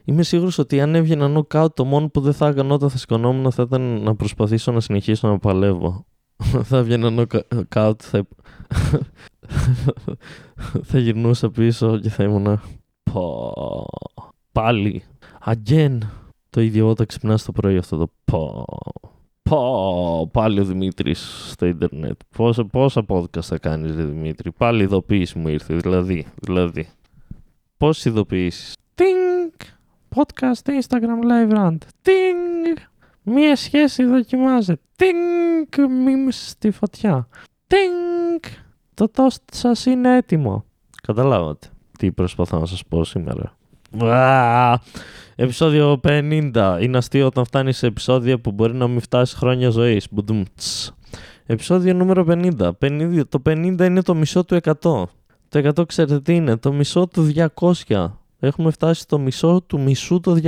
[0.04, 3.52] Είμαι σίγουρος ότι αν έβγαινα νοκάουτ, το μόνο που δεν θα έκανα όταν θα σηκωνόμουν
[3.52, 6.06] θα ήταν να προσπαθήσω να συνεχίσω να παλεύω.
[6.68, 7.10] θα έβγαινα
[7.54, 8.26] νοκάουτ, θα...
[10.88, 12.60] θα γυρνούσα πίσω και θα ήμουν.
[14.52, 15.02] Πάλι.
[15.44, 15.98] Again.
[16.50, 18.64] Το ίδιο όταν ξυπνάς το πρωί αυτό το πω.
[19.42, 22.20] Πω, πάλι ο Δημήτρης στο Ιντερνετ.
[22.36, 26.26] Πόσα, πόσα podcast θα κάνεις, Δημήτρη; Πάλι ειδοποίηση μου ήρθε, δηλαδή.
[26.40, 26.88] δηλαδή.
[27.76, 29.50] Πόσες ειδοποιήσεις; Τινγκ!
[30.14, 31.78] Podcast Instagram Live Rant.
[32.02, 32.76] Τινγκ!
[33.22, 34.80] Μία σχέση δοκιμάζεται.
[34.96, 35.90] Τινγκ!
[35.90, 37.28] Μίμηση στη φωτιά.
[37.66, 38.40] Τινγκ!
[38.94, 40.64] Το toast σας είναι έτοιμο.
[41.02, 43.56] Καταλάβατε τι προσπαθώ να σας πω σήμερα.
[44.00, 44.80] Ουα!
[45.34, 46.78] Επισόδιο 50.
[46.80, 50.08] Είναι αστείο όταν φτάνει σε επεισόδια που μπορεί να μην φτάσει χρόνια ζωής.
[51.46, 52.70] Επισόδιο νούμερο 50.
[52.80, 53.20] 50.
[53.28, 54.72] Το 50 είναι το μισό του 100.
[54.80, 55.08] Το
[55.52, 58.10] 100 ξέρετε τι είναι, το μισό του 200.
[58.38, 60.40] Έχουμε φτάσει στο μισό του μισού του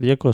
[0.00, 0.30] 200.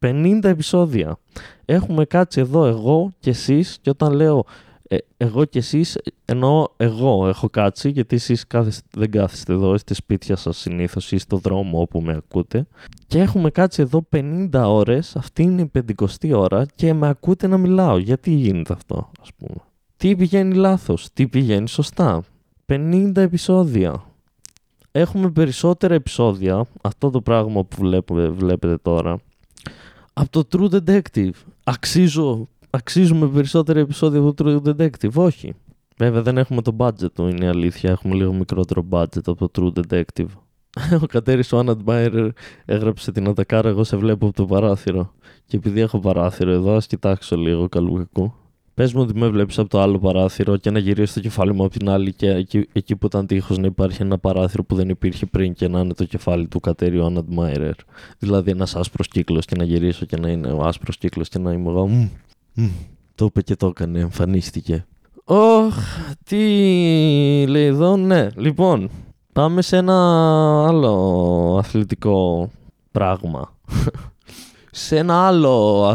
[0.00, 1.18] 50 επεισόδια.
[1.64, 4.44] Έχουμε κάτσει εδώ εγώ και εσείς και όταν λέω
[4.88, 9.94] ε, εγώ και εσείς εννοώ εγώ έχω κάτσει γιατί εσείς κάθεστε, δεν κάθεστε εδώ, είστε
[9.94, 12.66] σπίτια σας συνήθως ή στο δρόμο όπου με ακούτε
[13.06, 17.58] και έχουμε κάτσει εδώ 50 ώρες, αυτή είναι η πεντηκοστή ώρα και με ακούτε να
[17.58, 17.98] μιλάω.
[17.98, 19.60] Γιατί γίνεται αυτό ας πούμε.
[19.96, 22.22] Τι πηγαίνει λάθος, τι πηγαίνει σωστά.
[22.66, 24.04] 50 επεισόδια.
[24.92, 29.18] Έχουμε περισσότερα επεισόδια, αυτό το πράγμα που βλέπετε, βλέπετε τώρα,
[30.12, 31.32] από το True Detective.
[31.64, 35.12] Αξίζω αξίζουμε περισσότερα επεισόδια από το True Detective.
[35.14, 35.54] Όχι.
[35.96, 37.90] Βέβαια δεν έχουμε το budget του, είναι η αλήθεια.
[37.90, 40.26] Έχουμε λίγο μικρότερο budget από το True Detective.
[41.02, 41.88] Ο Κατέρης ο Άναντ
[42.64, 45.12] έγραψε την Ατακάρα, εγώ σε βλέπω από το παράθυρο.
[45.46, 48.34] Και επειδή έχω παράθυρο εδώ, ας κοιτάξω λίγο καλού κακού.
[48.74, 51.64] Πες μου ότι με βλέπεις από το άλλο παράθυρο και να γυρίσει το κεφάλι μου
[51.64, 54.88] από την άλλη και εκεί, εκεί που ήταν τείχος να υπάρχει ένα παράθυρο που δεν
[54.88, 57.32] υπήρχε πριν και να είναι το κεφάλι του Κατέριου Άναντ
[58.18, 61.52] Δηλαδή ένας άσπρος κύκλος και να γυρίσω και να είναι ο άσπρος κύκλος και να
[61.52, 62.08] είμαι εγώ
[63.14, 64.86] το είπε και το έκανε, εμφανίστηκε.
[65.24, 65.74] Ωχ,
[66.24, 66.36] τι
[67.48, 68.28] λέει εδώ, ναι.
[68.36, 68.90] Λοιπόν,
[69.32, 69.94] πάμε σε ένα
[70.66, 72.50] άλλο αθλητικό
[72.90, 73.52] πράγμα.
[74.70, 75.86] σε ένα άλλο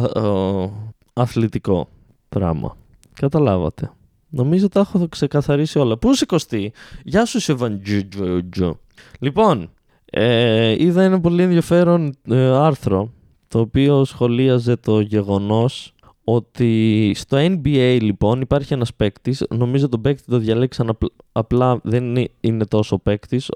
[1.14, 1.88] αθλητικό
[2.30, 2.78] πράγμα.
[3.14, 3.92] Καταλάβατε.
[4.30, 5.98] Νομίζω τα έχω ξεκαθαρίσει όλα.
[5.98, 6.72] Πού σηκωστεί;
[7.04, 8.80] Γεια σου Σεβαντζουτζουτζο.
[9.20, 9.70] Λοιπόν,
[10.06, 13.12] ε, είδα ένα πολύ ενδιαφέρον ε, άρθρο
[13.48, 20.24] το οποίο σχολίαζε το γεγονός ότι στο NBA λοιπόν υπάρχει ένας παίκτης, νομίζω τον παίκτη
[20.28, 20.98] το διαλέξαν
[21.32, 23.52] απλά, δεν είναι τόσο παίκτης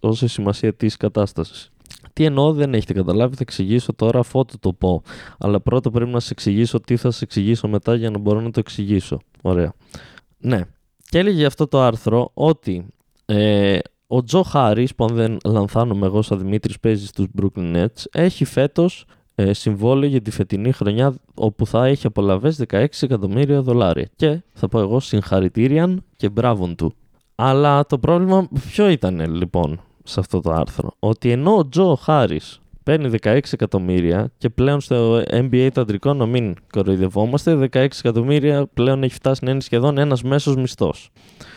[0.00, 1.72] όσο η σημασία της κατάστασης.
[2.14, 5.02] Τι εννοώ δεν έχετε καταλάβει, θα εξηγήσω τώρα αφού το πω.
[5.38, 8.50] Αλλά πρώτα πρέπει να σα εξηγήσω τι θα σα εξηγήσω μετά για να μπορώ να
[8.50, 9.20] το εξηγήσω.
[9.42, 9.72] Ωραία.
[10.38, 10.60] Ναι.
[11.08, 12.86] Και έλεγε αυτό το άρθρο ότι
[13.26, 18.04] ε, ο Τζο Χάρης, που αν δεν λανθάνομαι εγώ σαν Δημήτρης παίζει στους Brooklyn Nets,
[18.12, 24.08] έχει φέτος ε, συμβόλαιο για τη φετινή χρονιά όπου θα έχει απολαβές 16 εκατομμύρια δολάρια.
[24.16, 26.94] Και θα πω εγώ συγχαρητήρια και μπράβον του.
[27.34, 30.90] Αλλά το πρόβλημα ποιο ήταν λοιπόν; Σε αυτό το άρθρο.
[30.98, 36.26] Ότι ενώ ο Τζο Χάρης παίρνει 16 εκατομμύρια και πλέον στο NBA το αντρικό να
[36.26, 41.10] μην κοροϊδευόμαστε, 16 εκατομμύρια πλέον έχει φτάσει να είναι σχεδόν ένας μέσος μισθός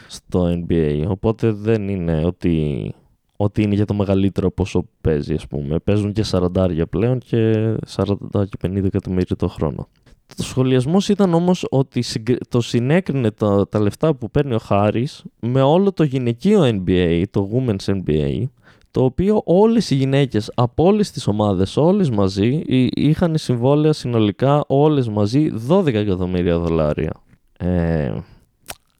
[0.08, 1.04] στο NBA.
[1.08, 2.94] Οπότε δεν είναι ότι
[3.38, 5.80] ότι είναι για το μεγαλύτερο ποσό που παίζει, ας πούμε.
[5.80, 9.88] Παίζουν και 40 πλέον και 40 και 50 εκατομμύρια το χρόνο.
[10.36, 12.04] Το σχολιασμός ήταν όμως ότι
[12.50, 17.50] το συνέκρινε τα, τα λεφτά που παίρνει ο Χάρης με όλο το γυναικείο NBA, το
[17.54, 18.44] Women's NBA,
[18.92, 22.62] το οποίο όλες οι γυναίκες από όλες τις ομάδες, όλες μαζί,
[22.96, 27.12] είχαν συμβόλαια συνολικά όλες μαζί 12 εκατομμύρια δολάρια.
[27.58, 28.14] Ε,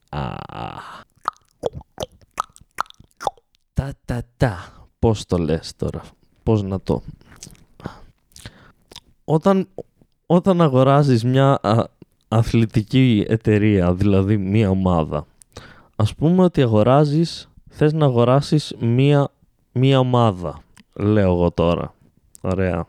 [0.10, 0.36] α,
[3.74, 4.72] τα τα τα.
[5.00, 6.02] Πώς το λες τώρα;
[6.44, 7.02] Πώς να το...
[9.24, 9.68] Όταν,
[10.28, 11.60] όταν αγοράζεις μια
[12.28, 15.26] αθλητική εταιρεία, δηλαδή μια ομάδα,
[15.96, 19.30] ας πούμε ότι αγοράζεις, θες να αγοράσεις μια,
[19.72, 20.62] μια ομάδα,
[20.94, 21.94] λέω εγώ τώρα.
[22.42, 22.88] Ωραία.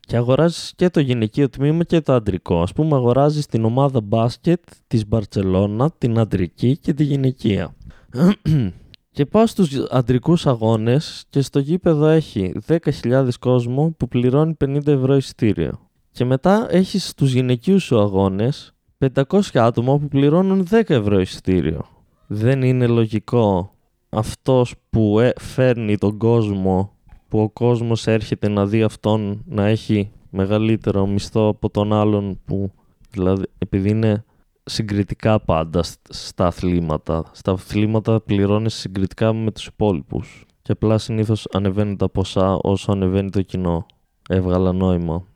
[0.00, 2.62] Και αγοράζεις και το γυναικείο τμήμα και το αντρικό.
[2.62, 7.74] Ας πούμε αγοράζεις την ομάδα μπάσκετ της Μπαρτσελώνα, την αντρική και τη γυναικεία.
[9.10, 15.16] Και πάω στους αντρικούς αγώνες και στο γήπεδο έχει 10.000 κόσμο που πληρώνει 50 ευρώ
[15.16, 15.87] εισιτήριο.
[16.18, 18.74] Και μετά έχεις στους γυναικείους σου αγώνες
[19.14, 21.84] 500 άτομα που πληρώνουν 10 ευρώ εισιτήριο.
[22.26, 23.74] Δεν είναι λογικό
[24.08, 26.92] αυτός που ε, φέρνει τον κόσμο,
[27.28, 32.72] που ο κόσμος έρχεται να δει αυτόν να έχει μεγαλύτερο μισθό από τον άλλον που
[33.10, 34.24] δηλαδή επειδή είναι
[34.64, 37.24] συγκριτικά πάντα στα αθλήματα.
[37.32, 40.44] Στα αθλήματα πληρώνεις συγκριτικά με τους υπόλοιπους.
[40.62, 43.86] Και απλά συνήθως ανεβαίνουν τα ποσά όσο ανεβαίνει το κοινό.
[44.28, 45.27] Έβγαλα νόημα.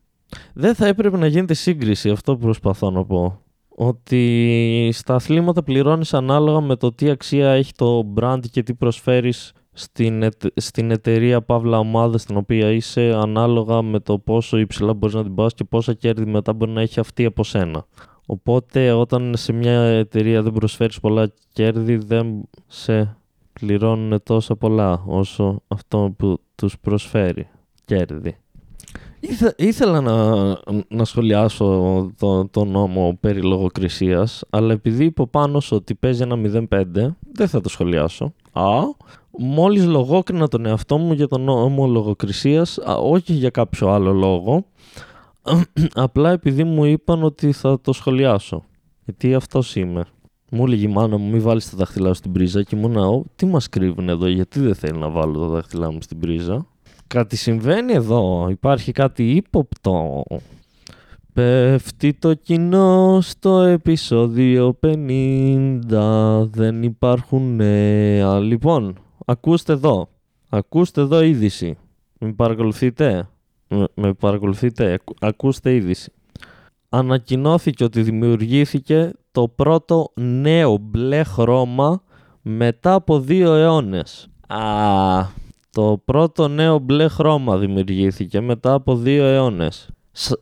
[0.55, 3.40] Δεν θα έπρεπε να γίνεται σύγκριση, αυτό που προσπαθώ να πω.
[3.68, 9.53] Ότι στα αθλήματα πληρώνεις ανάλογα με το τι αξία έχει το brand και τι προσφέρεις
[9.73, 15.23] στην, στην εταιρεία παύλα ομάδα στην οποία είσαι ανάλογα με το πόσο υψηλά μπορείς να
[15.23, 17.87] την πας και πόσα κέρδη μετά μπορεί να έχει αυτή από σένα.
[18.27, 23.16] Οπότε όταν σε μια εταιρεία δεν προσφέρεις πολλά κέρδη δεν σε
[23.53, 27.49] πληρώνουν τόσα πολλά όσο αυτό που τους προσφέρει
[27.85, 28.37] κέρδη.
[29.24, 30.37] Ήθε, ήθελα να,
[30.88, 31.66] να σχολιάσω
[32.18, 36.85] το, το νόμο περί λογοκρισίας, αλλά επειδή είπε πάνω ότι παίζει ένα 0-5,
[37.32, 38.32] δεν θα το σχολιάσω.
[38.52, 38.80] Α,
[39.38, 44.64] μόλις λογόκρινα τον εαυτό μου για τον νόμο λογοκρισίας, α, όχι για κάποιο άλλο λόγο,
[45.94, 48.64] απλά επειδή μου είπαν ότι θα το σχολιάσω.
[49.04, 50.04] Γιατί αυτός είμαι.
[50.50, 53.46] Μου έλεγε η μάνα μου, μην βάλεις τα δάχτυλά σου στην πρίζα και ήμουν, τι
[53.46, 56.66] μας κρύβουν εδώ, γιατί δεν θέλει να βάλω τα δάχτυλά μου στην πρίζα.
[57.12, 60.22] Κάτι συμβαίνει εδώ, υπάρχει κάτι ύποπτο.
[61.33, 68.38] Πέφτει το κοινό στο επεισόδιο 50, δεν υπάρχουν νέα.
[68.38, 70.09] Λοιπόν, ακούστε εδώ,
[70.48, 71.79] ακούστε εδώ είδηση.
[72.18, 73.29] Με παρακολουθείτε,
[73.68, 76.12] με, με παρακολουθείτε, ακούστε είδηση.
[76.88, 82.03] Ανακοινώθηκε ότι δημιουργήθηκε το πρώτο νέο μπλε χρώμα
[82.42, 84.29] μετά από δύο αιώνες.
[84.46, 85.40] Α,
[85.72, 89.88] το πρώτο νέο μπλε χρώμα δημιουργήθηκε μετά από δύο αιώνες.
[90.12, 90.32] Σ,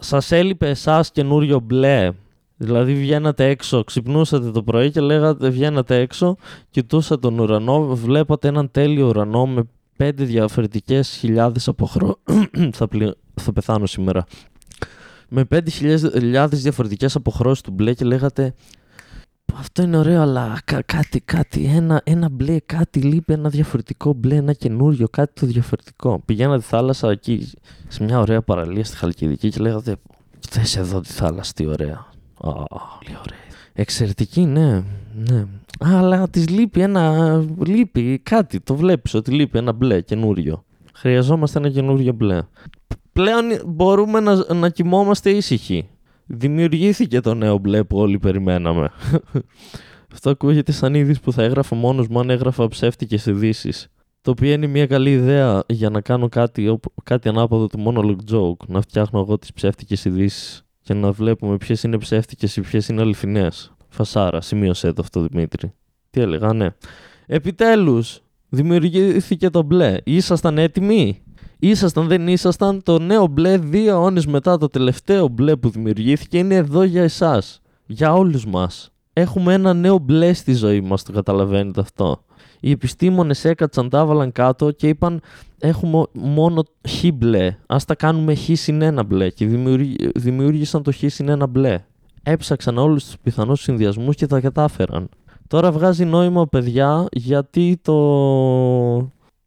[0.00, 2.10] σας έλειπε εσάς καινούριο μπλε;
[2.56, 6.36] Δηλαδή βγαίνατε έξω, ξυπνούσατε το πρωί και λέγατε βγαίνατε έξω,
[6.70, 9.62] κοιτούσατε τον ουρανό, βλέπατε έναν τέλειο ουρανό με
[9.96, 12.18] πέντε διαφορετικές χιλιάδες από χρόνο.
[12.78, 12.88] θα,
[13.34, 14.24] θα πεθάνω σήμερα
[15.34, 18.54] με 5.000 διαφορετικές αποχρώσεις του μπλε και λέγατε
[19.58, 24.52] αυτό είναι ωραίο, αλλά κάτι, κάτι, ένα, ένα μπλε, κάτι λείπει, ένα διαφορετικό μπλε, ένα
[24.52, 26.22] καινούριο, κάτι το διαφορετικό.
[26.24, 27.50] Πηγαίνατε θάλασσα εκεί
[27.88, 29.96] σε μια ωραία παραλία στη Χαλκιδική και λέγατε
[30.48, 32.06] Θες εδώ τη θάλασσα, τι ωραία.
[32.40, 32.52] Oh,
[32.98, 33.38] πολύ ωραία.
[33.72, 34.82] Εξαιρετική, ναι,
[35.14, 35.44] ναι.
[35.80, 40.64] Αλλά της λείπει ένα, λείπει κάτι, το βλέπεις ότι λείπει ένα μπλε καινούριο.
[40.94, 42.42] Χρειαζόμαστε ένα καινούριο μπλε
[43.12, 45.88] πλέον μπορούμε να, να κοιμόμαστε ήσυχοι.
[46.34, 48.90] Δημιουργήθηκε το νέο μπλε που όλοι περιμέναμε.
[50.12, 53.88] Αυτό ακούγεται σαν είδηση που θα έγραφα μόνος μου αν έγραφα ψεύτικες ειδήσεις.
[54.20, 58.66] Το οποίο είναι μια καλή ιδέα για να κάνω κάτι, κάτι ανάποδο του monologue joke.
[58.66, 63.00] Να φτιάχνω εγώ τις ψεύτικες ειδήσεις και να βλέπουμε ποιες είναι ψεύτικες ή ποιες είναι
[63.00, 63.72] αληθινές.
[63.88, 65.72] Φασάρα, σημείωσέ το αυτό Δημήτρη.
[66.10, 66.68] Τι έλεγα, ναι.
[67.26, 69.96] Επιτέλους, δημιουργήθηκε το μπλε.
[70.04, 71.21] Ήσασταν έτοιμοι;
[71.64, 76.54] Ήσασταν, δεν ήσασταν, το νέο μπλε δύο αιώνες μετά το τελευταίο μπλε που δημιουργήθηκε είναι
[76.54, 77.60] εδώ για εσάς.
[77.86, 78.92] Για όλους μας.
[79.12, 82.24] Έχουμε ένα νέο μπλε στη ζωή μας, το καταλαβαίνετε αυτό.
[82.60, 85.20] Οι επιστήμονες έκατσαν, τα έβαλαν κάτω και είπαν
[85.58, 89.46] έχουμε μόνο χ μπλε, ας τα κάνουμε χ συν ένα μπλε και
[90.14, 91.84] δημιούργησαν το χ συν ένα μπλε.
[92.22, 95.08] Έψαξαν όλους τους πιθανούς συνδυασμούς και τα κατάφεραν.
[95.48, 97.96] Τώρα βγάζει νόημα παιδιά γιατί το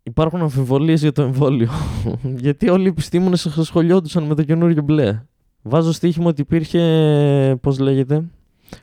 [0.06, 1.70] υπάρχουν αμφιβολίες για το εμβόλιο.
[2.44, 5.22] Γιατί όλοι οι επιστήμονες σχολιόντουσαν με το καινούριο μπλε.
[5.62, 8.24] Βάζω στοίχημα ότι υπήρχε, πώς λέγεται,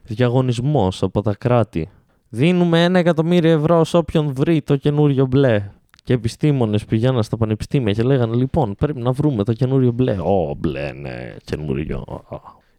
[0.02, 1.88] διαγωνισμός από τα κράτη.
[2.28, 5.70] Δίνουμε ένα εκατομμύριο ευρώ σε όποιον βρει το καινούριο μπλε.
[6.04, 10.16] Και επιστήμονες πηγαίναν στα πανεπιστήμια και λέγανε: Λοιπόν, πρέπει να βρούμε το καινούριο μπλε.
[10.20, 12.04] Ω, μπλε, ναι, καινούριο.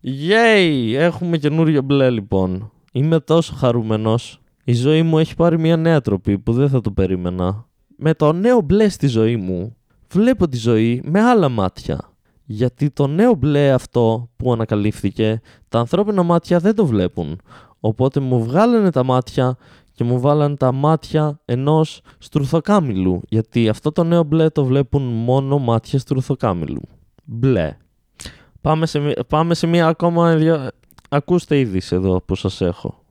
[0.04, 0.94] Yay!
[0.96, 2.72] Έχουμε καινούριο μπλε, λοιπόν.
[2.92, 4.42] Είμαι τόσο χαρούμενος.
[4.64, 7.66] Η ζωή μου έχει πάρει μια νέα τροπή που δεν θα το περίμενα
[7.98, 9.76] με το νέο μπλε στη ζωή μου
[10.14, 12.12] βλέπω τη ζωή με άλλα μάτια.
[12.46, 17.42] Γιατί το νέο μπλε αυτό που ανακαλύφθηκε, τα ανθρώπινα μάτια δεν το βλέπουν.
[17.80, 19.58] Οπότε μου βγάλανε τα μάτια
[19.92, 23.22] και μου βάλανε τα μάτια ενός στρουθοκάμιλου.
[23.30, 26.82] Γιατί αυτό το νέο μπλε το βλέπουν μόνο μάτια στρουθοκάμιλου.
[27.24, 27.78] Μπλε.
[28.62, 30.38] Πάμε σε, πάμε σε μία ακόμα...
[31.10, 33.04] Ακούστε είδηση εδώ που σας έχω.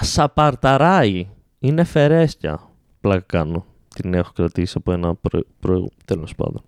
[0.00, 1.28] Σαπαρταράει.
[1.58, 2.60] Είναι φερέστια.
[3.00, 3.64] Πλάκα κάνω
[4.02, 5.40] την έχω κρατήσει από ένα προ...
[5.60, 5.88] προ...
[6.04, 6.62] τέλος πάντων.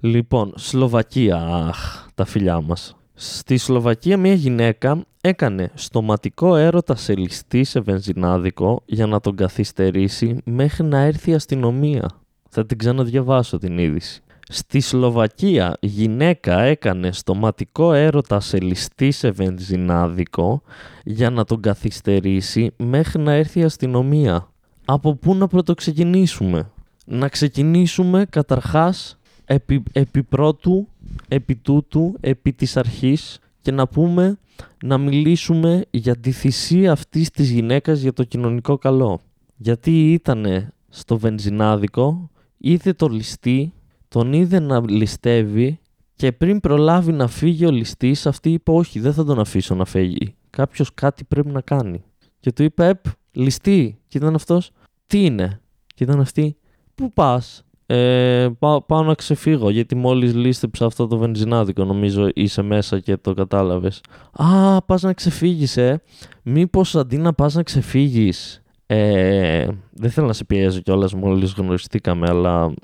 [0.00, 2.96] Λοιπόν, Σλοβακία, αχ, τα φιλιά μας.
[3.14, 10.36] Στη Σλοβακία μια γυναίκα έκανε στοματικό έρωτα σε ληστή σε βενζινάδικο για να τον καθυστερήσει
[10.44, 12.08] μέχρι να έρθει η αστυνομία.
[12.48, 14.22] Θα την ξαναδιαβάσω την είδηση.
[14.52, 20.62] Στη Σλοβακία γυναίκα έκανε στοματικό έρωτα σε ληστή σε βενζινάδικο
[21.04, 24.50] για να τον καθυστερήσει μέχρι να έρθει η αστυνομία
[24.92, 26.70] από πού να πρωτοξεκινήσουμε;
[27.06, 30.88] Να ξεκινήσουμε καταρχάς επί, επί πρώτου,
[31.28, 34.38] επί τούτου, επί της αρχής και να πούμε
[34.84, 39.20] να μιλήσουμε για τη θυσία αυτής της γυναίκας για το κοινωνικό καλό.
[39.56, 43.72] Γιατί ήτανε στο βενζινάδικο, είδε το ληστή,
[44.08, 45.78] τον είδε να ληστεύει
[46.14, 49.84] και πριν προλάβει να φύγει ο ληστής, αυτή είπε όχι δεν θα τον αφήσω να
[49.84, 50.34] φύγει.
[50.50, 52.02] Κάποιος κάτι πρέπει να κάνει.
[52.40, 53.98] Και του είπε επ, ληστή.
[54.08, 54.70] Και ήταν αυτός,
[55.10, 55.60] τι είναι;
[55.94, 56.56] Και ήταν αυτή,
[56.94, 62.98] πού πας; Ε, πάω, να ξεφύγω γιατί μόλις λίστεψα αυτό το βενζινάδικο νομίζω είσαι μέσα
[62.98, 64.00] και το κατάλαβες.
[64.32, 66.02] Α, πας να ξεφύγεις ε.
[66.42, 72.26] Μήπως αντί να πας να ξεφύγεις ε, δεν θέλω να σε πιέζω κιόλας μόλις γνωριστήκαμε
[72.28, 72.74] αλλά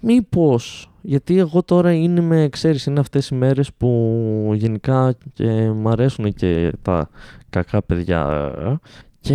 [0.00, 5.88] μήπως γιατί εγώ τώρα είναι με, ξέρεις, είναι αυτές οι μέρες που γενικά και μ'
[5.88, 7.08] αρέσουν και τα
[7.50, 8.42] κακά παιδιά
[9.20, 9.34] και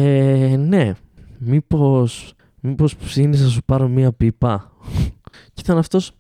[0.60, 0.92] ναι,
[1.38, 4.72] μήπως, μήπως είναι να σου πάρω μία πίπα;
[5.54, 6.12] και ήταν αυτός,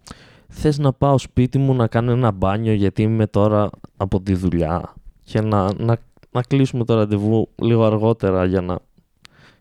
[0.47, 4.93] θες να πάω σπίτι μου να κάνω ένα μπάνιο γιατί είμαι τώρα από τη δουλειά
[5.23, 5.97] και να, να,
[6.31, 8.79] να κλείσουμε το ραντεβού λίγο αργότερα για να,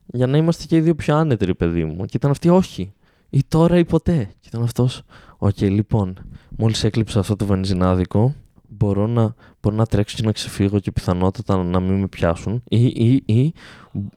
[0.06, 2.04] για να είμαστε και οι δύο πιο άνετροι, παιδί μου.
[2.04, 2.92] Και ήταν αυτή, όχι.
[3.30, 4.28] Ή τώρα ή ποτέ.
[4.40, 5.02] Και ήταν αυτός,
[5.38, 6.18] OK, okay, λοιπόν,
[6.58, 8.34] μόλις έκλεψα αυτό το βενζινάδικο,
[8.68, 12.86] μπορώ να, μπορώ να τρέξω και να ξεφύγω και πιθανότατα να μην με πιάσουν ή,
[12.86, 13.52] ή, ή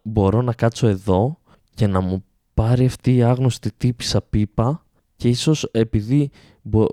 [0.04, 1.38] μπορώ να κάτσω εδώ
[1.73, 4.85] και να μου πάρει αυτή η άγνωστη τύπισσα πίπα
[5.15, 6.29] και ίσως επειδή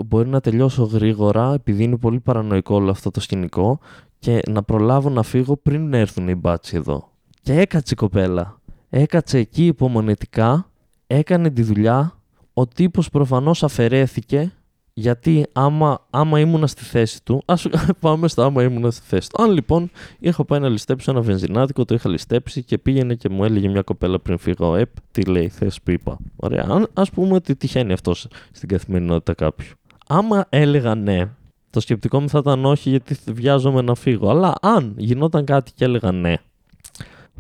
[0.07, 3.79] μπορεί να τελειώσω γρήγορα, επειδή είναι πολύ παρανοϊκό όλο αυτό το σκηνικό
[4.18, 7.11] και να προλάβω να φύγω πριν έρθουν οι μπάτσι εδώ.
[7.42, 8.61] Και έκατσε η κοπέλα.
[8.88, 10.70] Έκατσε εκεί υπομονετικά,
[11.07, 12.20] έκανε τη δουλειά,
[12.53, 14.53] ο τύπος προφανώς αφαιρέθηκε
[15.01, 17.67] γιατί άμα, άμα ήμουνα στη θέση του, ας
[18.01, 19.43] πάμε στο άμα ήμουνα στη θέση του.
[19.43, 23.45] Αν λοιπόν είχα πάει να ληστέψω ένα βενζινάδικο, το είχα ληστέψει και πήγαινε και μου
[23.45, 26.19] έλεγε μια κοπέλα πριν φύγω, Επ, τι λέει, θες που είπα.
[26.37, 26.89] Ωραία.
[26.93, 28.15] Α πούμε ότι τυχαίνει αυτό
[28.53, 29.71] στην καθημερινότητα κάποιου.
[30.07, 31.31] Άμα έλεγα ναι,
[31.71, 34.31] το σκεπτικό μου θα ήταν όχι γιατί βιάζομαι να φύγω.
[34.31, 36.35] Αλλά αν γινόταν κάτι και έλεγα ναι,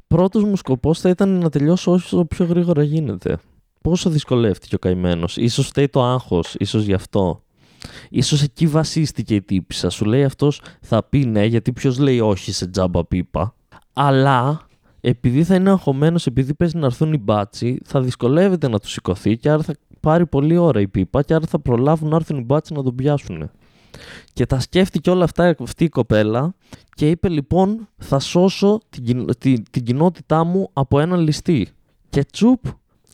[0.06, 3.38] πρώτος μου σκοπός θα ήταν να τελειώσω όσο πιο γρήγορα γίνεται.
[3.82, 7.42] Πόσο δυσκολεύτηκε ο καημένος, ίσως φταίει το άγχος, ίσως γι' αυτό.
[8.10, 9.90] Ίσως εκεί βασίστηκε η τύπησα.
[9.90, 13.54] Σου λέει αυτός θα πει ναι γιατί ποιος λέει όχι σε τζάμπα πίπα.
[13.92, 14.68] Αλλά
[15.00, 19.36] επειδή θα είναι αγχωμένος, επειδή παίζει να έρθουν οι μπάτσι, θα δυσκολεύεται να τους σηκωθεί
[19.36, 22.42] και άρα θα πάρει πολλή ώρα η πίπα και άρα θα προλάβουν να έρθουν οι
[22.42, 23.50] μπάτσι να τον πιάσουν.
[24.32, 26.54] Και τα σκέφτηκε όλα αυτά αυτή η κοπέλα
[26.94, 31.68] και είπε λοιπόν θα σώσω την, την, την κοινότητά μου από έναν ληστή.
[32.10, 32.60] Και τσουπ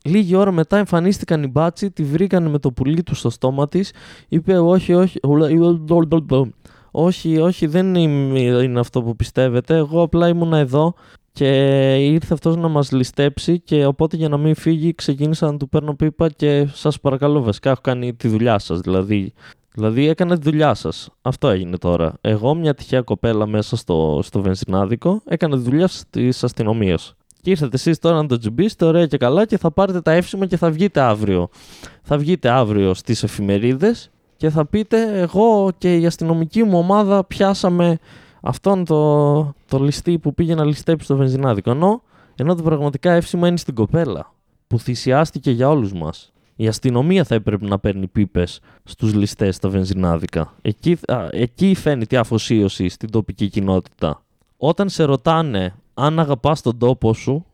[0.06, 3.92] Λίγη ώρα μετά εμφανίστηκαν οι μπάτσι, τη βρήκαν με το πουλί του στο στόμα της.
[4.28, 5.18] Είπε: Όχι, όχι.
[6.90, 9.76] Όχι, όχι, δεν είναι αυτό που πιστεύετε.
[9.76, 10.94] Εγώ απλά ήμουν εδώ
[11.32, 11.48] και
[11.94, 13.60] ήρθε αυτός να μας ληστέψει.
[13.60, 17.70] Και οπότε για να μην φύγει, ξεκίνησα να του παίρνω πίπα και σας παρακαλώ, βασικά
[17.70, 18.80] έχω κάνει τη δουλειά σας.
[18.80, 19.32] Δηλαδή,
[19.74, 21.08] δηλαδή έκανα τη δουλειά σας.
[21.22, 22.14] Αυτό έγινε τώρα.
[22.20, 27.14] Εγώ, μια τυχαία κοπέλα μέσα στο, στο βενζινάδικο, έκανα τη δουλειά της αστυνομίας.
[27.46, 30.46] Και ήρθατε εσείς τώρα να το τζιμπήσετε ωραία και καλά και θα πάρετε τα εύσημα
[30.46, 31.48] και θα βγείτε αύριο.
[32.02, 37.98] Θα βγείτε αύριο στις εφημερίδες και θα πείτε εγώ και η αστυνομική μου ομάδα πιάσαμε
[38.40, 41.70] αυτόν το, το ληστή που πήγε να ληστέψει το βενζινάδικο.
[41.70, 42.02] Ενώ,
[42.36, 44.32] ενώ το πραγματικά εύσημα είναι στην κοπέλα
[44.66, 46.32] που θυσιάστηκε για όλους μας.
[46.56, 50.54] Η αστυνομία θα έπρεπε να παίρνει πίπες στους ληστές στα βενζινάδικα.
[50.62, 54.22] Εκεί, α, εκεί φαίνεται η αφοσίωση στην τοπική κοινότητα.
[54.56, 57.46] Όταν σε ρωτάνε αν αγαπάς τον τόπο σου,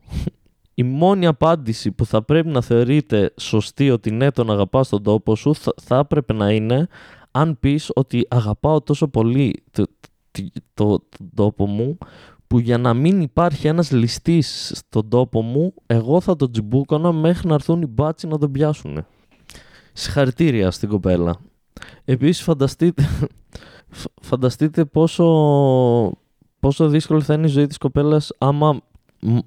[0.74, 5.36] η μόνη απάντηση που θα πρέπει να θεωρείται σωστή ότι ναι τον αγαπάς τον τόπο
[5.36, 6.88] σου θα, θα έπρεπε να είναι
[7.30, 9.84] αν πεις ότι αγαπάω τόσο πολύ το,
[10.30, 10.42] το,
[10.74, 10.86] το,
[11.18, 11.98] τον τόπο μου
[12.46, 17.48] που για να μην υπάρχει ένας ληστής στον τόπο μου εγώ θα τον τζιμπούκωνα μέχρι
[17.48, 19.04] να έρθουν οι μπάτσι να τον πιάσουν.
[19.92, 21.36] Συγχαρητήρια στην κοπέλα.
[22.04, 23.08] Επίσης φανταστείτε,
[24.22, 25.24] φανταστείτε πόσο
[26.62, 28.80] πόσο δύσκολο θα είναι η ζωή της κοπέλας άμα,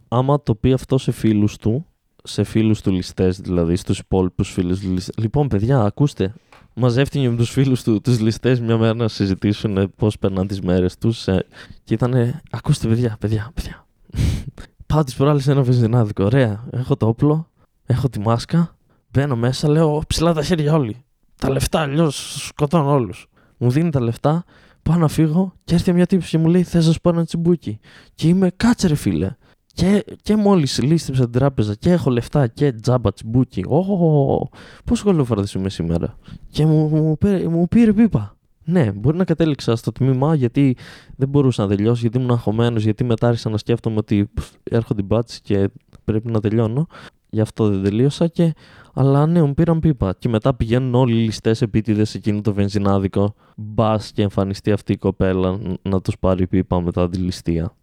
[0.08, 1.86] άμα το πει αυτό σε φίλους του,
[2.24, 5.16] σε φίλους του ληστές δηλαδή, στους υπόλοιπους φίλους του ληστές.
[5.18, 6.34] Λοιπόν, παιδιά, ακούστε,
[6.74, 10.98] μαζεύτηκε με τους φίλους του, τους ληστές μια μέρα να συζητήσουν πώς περνάνε τις μέρες
[10.98, 11.46] τους ε,
[11.84, 13.86] και ήταν, ακούστε παιδιά, παιδιά, παιδιά.
[14.88, 17.50] Πάω τις προάλλες ένα βενζινάδικο, ωραία, έχω το όπλο,
[17.86, 18.76] έχω τη μάσκα,
[19.12, 21.04] μπαίνω μέσα, λέω ψηλά τα χέρια όλοι.
[21.36, 23.28] Τα λεφτά, αλλιώς σκοτώνω όλους.
[23.58, 24.44] Μου δίνει τα λεφτά,
[24.90, 27.26] πάω να φύγω και έρθει μια τύψη και μου λέει: Θες να σου πάρω ένα
[27.26, 27.80] τσιμπούκι.
[28.16, 29.36] Και είμαι κάτσε ρε φίλε.
[29.74, 33.64] Και, και μόλις λύστηψα την τράπεζα και έχω λεφτά και τζάμπα τσιμπούκι.
[33.68, 34.50] Ω,
[34.86, 36.18] πόσο θα είμαι σήμερα.
[36.50, 38.38] Και μου, μου, πήρε, μου πήρε πίπα.
[38.66, 40.78] Ναι, μπορεί να κατέληξα στο τμήμα γιατί
[41.16, 44.30] δεν μπορούσα να τελειώσω, γιατί ήμουν αγχωμένος, γιατί μετά άρχισα να σκέφτομαι ότι
[44.64, 45.70] έρχονται οι μπάτσει και
[46.04, 46.88] πρέπει να τελειώνω.
[47.36, 48.54] Γι' αυτό δεν τελείωσα και.
[48.94, 50.16] Αλλά ναι, μου πήραν πίπα.
[50.20, 53.36] Και μετά πηγαίνουν όλοι οι ληστές επίτηδες σε εκείνο το βενζινάδικο.
[53.56, 57.74] Μπας και εμφανιστεί αυτή η κοπέλα να τους πάρει πίπα μετά τη ληστεία.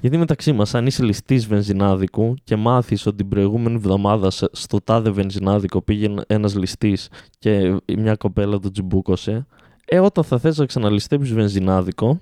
[0.00, 5.10] Γιατί μεταξύ μας, αν είσαι ληστής βενζινάδικου και μάθεις ότι την προηγούμενη εβδομάδα στο τάδε
[5.10, 9.46] βενζινάδικο πήγε ένας ληστής και μια κοπέλα τον τζιμπούκωσε,
[9.84, 12.20] ε, όταν θα θες να ξαναληστέψεις βενζινάδικο,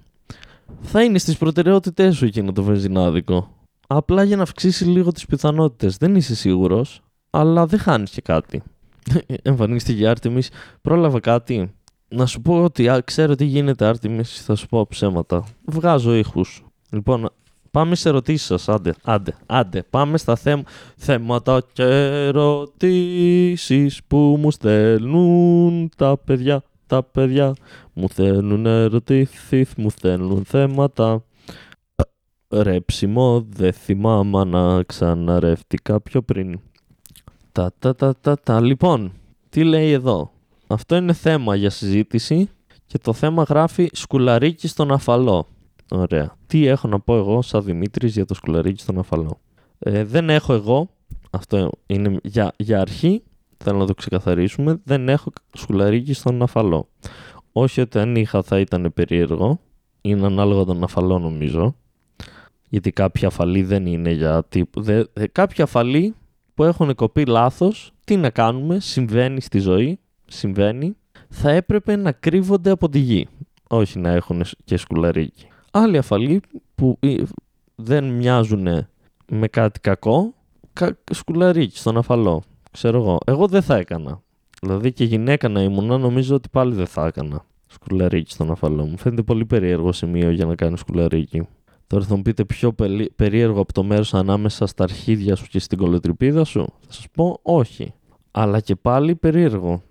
[0.81, 3.56] θα είναι στις προτεραιότητές σου εκείνο το βενζινάδικο.
[3.87, 5.97] Απλά για να αυξήσει λίγο τις πιθανότητες.
[5.97, 8.63] Δεν είσαι σίγουρος, αλλά δεν χάνεις και κάτι.
[9.43, 10.43] Εμφανίστηκε η Άρτεμι,
[10.83, 11.75] πρόλαβα κάτι.
[12.09, 15.45] Να σου πω ότι ξέρω τι γίνεται Άρτεμι, θα σου πω ψέματα.
[15.65, 16.65] Βγάζω ήχους.
[16.91, 17.31] Λοιπόν,
[17.77, 19.83] Πάμε σε ερωτήσεις σας, άντε, άντε, άντε.
[19.91, 20.61] Πάμε στα θέμ...
[20.97, 21.83] θέματα και
[22.27, 27.55] ερωτήσεις που μου στέλνουν τα παιδιά, τα παιδιά.
[27.93, 31.25] Μου θέλουν ερωτήσεις, μου στέλνουν θέματα.
[32.63, 36.61] Ρέψιμο, δεν θυμάμαι να ξαναρεύτηκα πιο πριν.
[37.53, 38.61] Τα, τα, τα, τα, τα.
[38.61, 39.13] Λοιπόν,
[39.49, 40.31] τι λέει εδώ;
[40.67, 42.49] Αυτό είναι θέμα για συζήτηση
[42.87, 45.47] και το θέμα γράφει σκουλαρίκι στον αφαλό.
[45.91, 46.37] Ωραία.
[46.47, 49.41] Τι έχω να πω εγώ σαν Δημήτρης για το σκουλαρίκι στον αφαλό.
[49.79, 50.89] Ε, δεν έχω εγώ,
[51.31, 53.23] αυτό είναι για, για αρχή,
[53.57, 56.89] θέλω να το ξεκαθαρίσουμε, δεν έχω σκουλαρίκι στον αφαλό.
[57.53, 59.61] Όχι ότι αν είχα θα ήταν περίεργο,
[60.01, 61.77] είναι ανάλογα τον αφαλό νομίζω,
[62.69, 64.83] γιατί κάποια αφαλή δεν είναι για τύπου...
[64.83, 66.15] Δε, κάποια αφαλή
[66.55, 70.97] που έχουν κοπεί λάθος, τι να κάνουμε, συμβαίνει στη ζωή, συμβαίνει,
[71.29, 73.29] θα έπρεπε να κρύβονται από τη γη,
[73.69, 75.47] όχι να έχουν και σκουλαρίκι.
[75.71, 76.41] Άλλοι αφαλοί
[76.75, 76.99] που
[77.75, 78.87] δεν μοιάζουν
[79.29, 80.35] με κάτι κακό,
[81.11, 82.43] σκουλαρίκι στον αφαλό.
[82.71, 83.19] Ξέρω εγώ.
[83.27, 84.21] Εγώ δεν θα έκανα.
[84.61, 88.99] Δηλαδή και γυναίκα να ήμουν, νομίζω ότι πάλι δεν θα έκανα σκουλαρίκι στον αφαλό μου.
[88.99, 91.49] Φαίνεται πολύ περίεργο σημείο για να κάνει σκουλαρίκι.
[91.87, 92.75] Τώρα θα μου πείτε πιο
[93.17, 96.67] περίεργο από το μέρος ανάμεσα στα αρχίδια σου και στην κολοτρυπίδα σου.
[96.87, 97.95] Θα σας πω όχι.
[98.31, 99.83] Αλλά και πάλι περίεργο.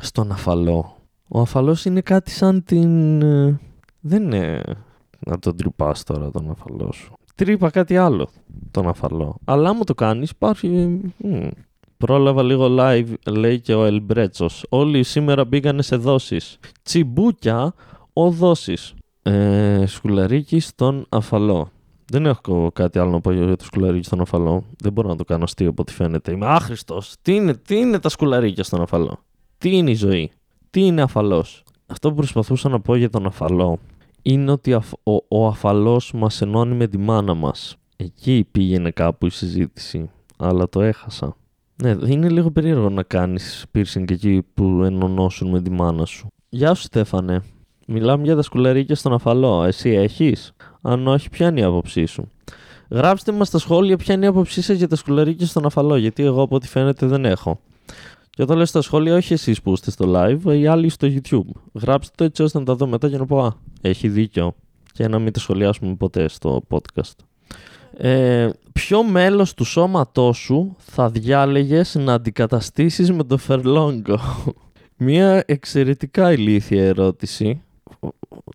[0.00, 0.96] Στον αφαλό.
[1.28, 3.22] Ο αφαλός είναι κάτι σαν την...
[3.22, 3.60] Ε,
[4.00, 4.62] δεν είναι
[5.18, 7.12] να τον τρυπάς τώρα τον αφαλό σου.
[7.34, 8.28] Τρύπα κάτι άλλο
[8.70, 9.36] τον αφαλό.
[9.44, 11.00] Αλλά άμα το κάνεις, υπάρχει.
[11.96, 14.66] Πρόλαβα λίγο live, λέει και ο Ελμπρέτσος.
[14.68, 16.58] Όλοι σήμερα μπήκανε σε δόσεις.
[16.82, 17.74] Τσιμπούκια
[18.12, 18.94] ο δόσεις.
[19.22, 21.70] Ε, σκουλαρίκι στον αφαλό.
[22.06, 24.64] Δεν έχω κάτι άλλο να πω για το σκουλαρίκι στον αφαλό.
[24.78, 26.32] Δεν μπορώ να το κάνω αστείο από ό,τι φαίνεται.
[26.32, 27.14] Είμαι άχρηστος.
[27.22, 29.18] Τι είναι, τι είναι τα σκουλαρίκια στον αφαλό;
[29.58, 30.30] Τι είναι η ζωή;
[30.70, 33.78] Τι είναι αφαλός; Αυτό που προσπαθούσα να πω για τον αφαλό
[34.22, 34.82] είναι ότι ο,
[35.28, 37.76] ο αφαλός μας ενώνει με τη μάνα μας.
[37.96, 41.36] Εκεί πήγαινε κάπου η συζήτηση, αλλά το έχασα.
[41.82, 46.26] Ναι, είναι λίγο περίεργο να κάνεις piercing εκεί που ενωνώσουν με τη μάνα σου.
[46.48, 47.42] Γεια σου Στέφανε.
[47.92, 49.64] Μιλάμε για τα σκουλαρίκια στον αφαλό.
[49.64, 52.30] Εσύ έχεις; Αν όχι, ποια είναι η άποψή σου;
[52.90, 56.22] Γράψτε μας στα σχόλια ποια είναι η άποψή σας για τα σκουλαρίκια στον αφαλό, γιατί
[56.22, 57.60] εγώ από ό,τι φαίνεται δεν έχω.
[58.30, 61.60] Και όταν λέω στα σχόλια, όχι εσείς που είστε στο live, οι άλλοι στο YouTube.
[61.72, 64.54] Γράψτε το έτσι ώστε να τα δω μετά και να πω Α, έχει δίκιο.
[64.92, 67.14] Και να μην το σχολιάσουμε ποτέ στο podcast.
[67.96, 74.20] Ε, ποιο μέλος του σώματός σου θα διάλεγες να αντικαταστήσεις με το φερλόγκο;
[74.96, 77.62] Μία εξαιρετικά ηλίθια ερώτηση.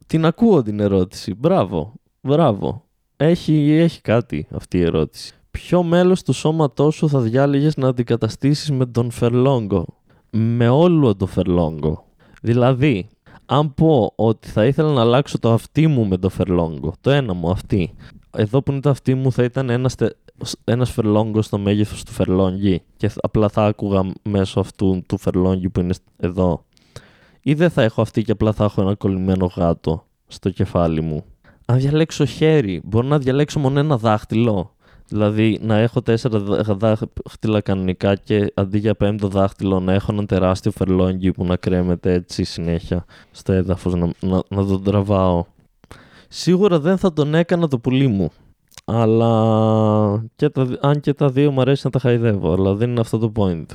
[0.07, 1.33] Την ακούω την ερώτηση.
[1.33, 1.93] Μπράβο.
[2.21, 2.83] Μπράβο.
[3.17, 8.71] Έχει, έχει κάτι αυτή η ερώτηση ποιο μέλος του σώματός σου θα διάλεγες να αντικαταστήσεις
[8.71, 9.85] με τον Φερλόγκο;
[10.29, 12.05] Με όλο το Φερλόγκο.
[12.41, 13.09] Δηλαδή,
[13.45, 17.33] αν πω ότι θα ήθελα να αλλάξω το αυτί μου με το Φερλόγκο, το ένα
[17.33, 17.93] μου αυτή,
[18.37, 19.95] εδώ που είναι το αυτί μου θα ήταν ένας,
[20.63, 25.79] ένας Φερλόγκος στο μέγεθος του Φερλόγγι και απλά θα άκουγα μέσω αυτού του Φερλόγγι που
[25.79, 26.65] είναι εδώ.
[27.47, 31.25] Ή δεν θα έχω αυτή και απλά θα έχω ένα κολλημένο γάτο στο κεφάλι μου.
[31.65, 34.75] Αν διαλέξω χέρι, μπορώ να διαλέξω μόνο ένα δάχτυλο.
[35.07, 40.71] Δηλαδή να έχω τέσσερα δάχτυλα κανονικά και αντί για πέμπτο δάχτυλο να έχω ένα τεράστιο
[40.71, 45.45] φερλόγγι που να κρέμεται έτσι συνέχεια στο έδαφος, να, να, να τον τραβάω.
[46.27, 48.29] Σίγουρα δεν θα τον έκανα το πουλί μου.
[48.85, 52.99] Αλλά και τα, αν και τα δύο μου αρέσει να τα χαϊδεύω, αλλά δεν είναι
[52.99, 53.65] αυτό το point.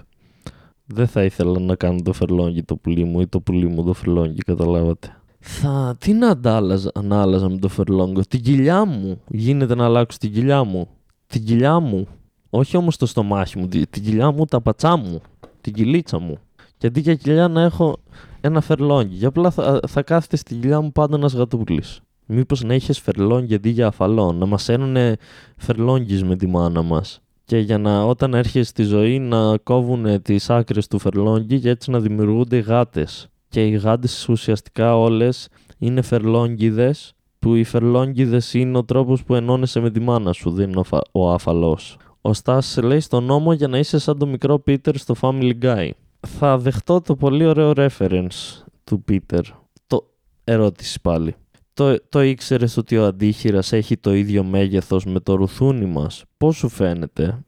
[0.95, 3.93] Δεν θα ήθελα να κάνω το φερλόγγι το πουλί μου ή το πουλί μου το
[3.93, 5.15] φερλόγγι, καταλάβατε.
[5.41, 8.21] Θα, τι να αντάλλαζα, να άλλαζα με το φερλόγκο.
[8.29, 9.21] Την κοιλιά μου.
[9.29, 10.89] Γίνεται να αλλάξω την κοιλιά μου
[11.31, 12.07] την κοιλιά μου.
[12.51, 15.21] Όχι όμως το στομάχι μου, την κοιλιά μου, τα πατσά μου,
[15.61, 16.39] την κυλίτσα μου.
[16.77, 17.97] Και αντί για κοιλιά να έχω
[18.41, 19.15] ένα φερλόγγι.
[19.15, 22.01] Για απλά θα, θα κάθεται στην κοιλιά μου πάντα ένας γατούλης.
[22.27, 25.17] Μήπως να είχες φερλόγγι αντί για αφαλό, να μας ένουνε
[25.57, 27.21] φερλόγγις με τη μάνα μας.
[27.51, 31.91] Και για να όταν έρχεσαι στη ζωή να κόβουν τις άκρες του φερλόγγι και έτσι
[31.91, 33.29] να δημιουργούνται γάτες.
[33.49, 35.49] Και οι γάτες ουσιαστικά όλες
[35.79, 40.71] είναι φερλόγγιδες που οι φερλόγγιδες είναι ο τρόπος που ενώνεσαι με τη μάνα σου, δεν
[40.71, 41.97] είναι ο, ο αφαλός.
[42.21, 45.91] Ο Στάς λέει στον νόμο για να είσαι σαν το μικρό Πίτερ στο Family Guy.
[46.21, 49.43] Θα δεχτώ το πολύ ωραίο reference του Πίτερ.
[49.87, 50.07] Το
[50.45, 51.35] ερώτηση πάλι.
[51.81, 56.57] Το, το ήξερες ότι ο αντίχειρας έχει το ίδιο μέγεθος με το ρουθούνι μας; Πώς
[56.57, 57.39] σου φαίνεται;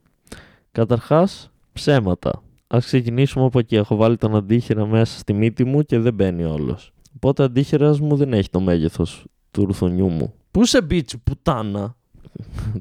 [0.71, 2.43] Καταρχάς, ψέματα.
[2.67, 3.75] Α ξεκινήσουμε από εκεί.
[3.75, 6.91] Έχω βάλει τον αντίχειρα μέσα στη μύτη μου και δεν μπαίνει όλος.
[7.15, 10.33] Οπότε ο αντίχειρας μου δεν έχει το μέγεθος του ρουθονιού μου.
[10.51, 11.95] Πού είσαι μπίτσι, πουτάνα;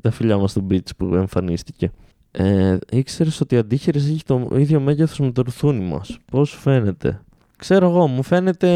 [0.00, 1.90] Τα φιλιά μας στο beach που εμφανίστηκε.
[2.30, 6.18] Ε, Ήξερες ότι η αντίχειρη έχει το ίδιο μέγεθος με το ρουθούνι μας.
[6.30, 7.20] Πώς σου φαίνεται;
[7.62, 8.68] Ξέρω εγώ, μου φαίνεται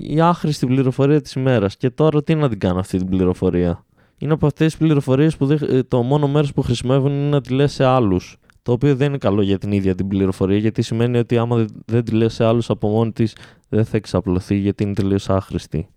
[0.00, 1.76] η άχρηστη πληροφορία της ημέρας.
[1.76, 3.84] Και τώρα τι να την κάνω αυτή την πληροφορία;
[4.18, 7.40] είναι από αυτές τις πληροφορίες που δεν- ε, το μόνο μέρος που χρησιμεύουν είναι να
[7.40, 8.36] τη λες σε άλλους.
[8.62, 11.82] Το οποίο δεν είναι καλό για την ίδια την πληροφορία, γιατί σημαίνει ότι άμα δεν-
[11.84, 13.36] δεν τη λες σε άλλους από μόνη της,
[13.68, 15.88] δεν θα εξαπλωθεί γιατί είναι τελείως άχρηστη.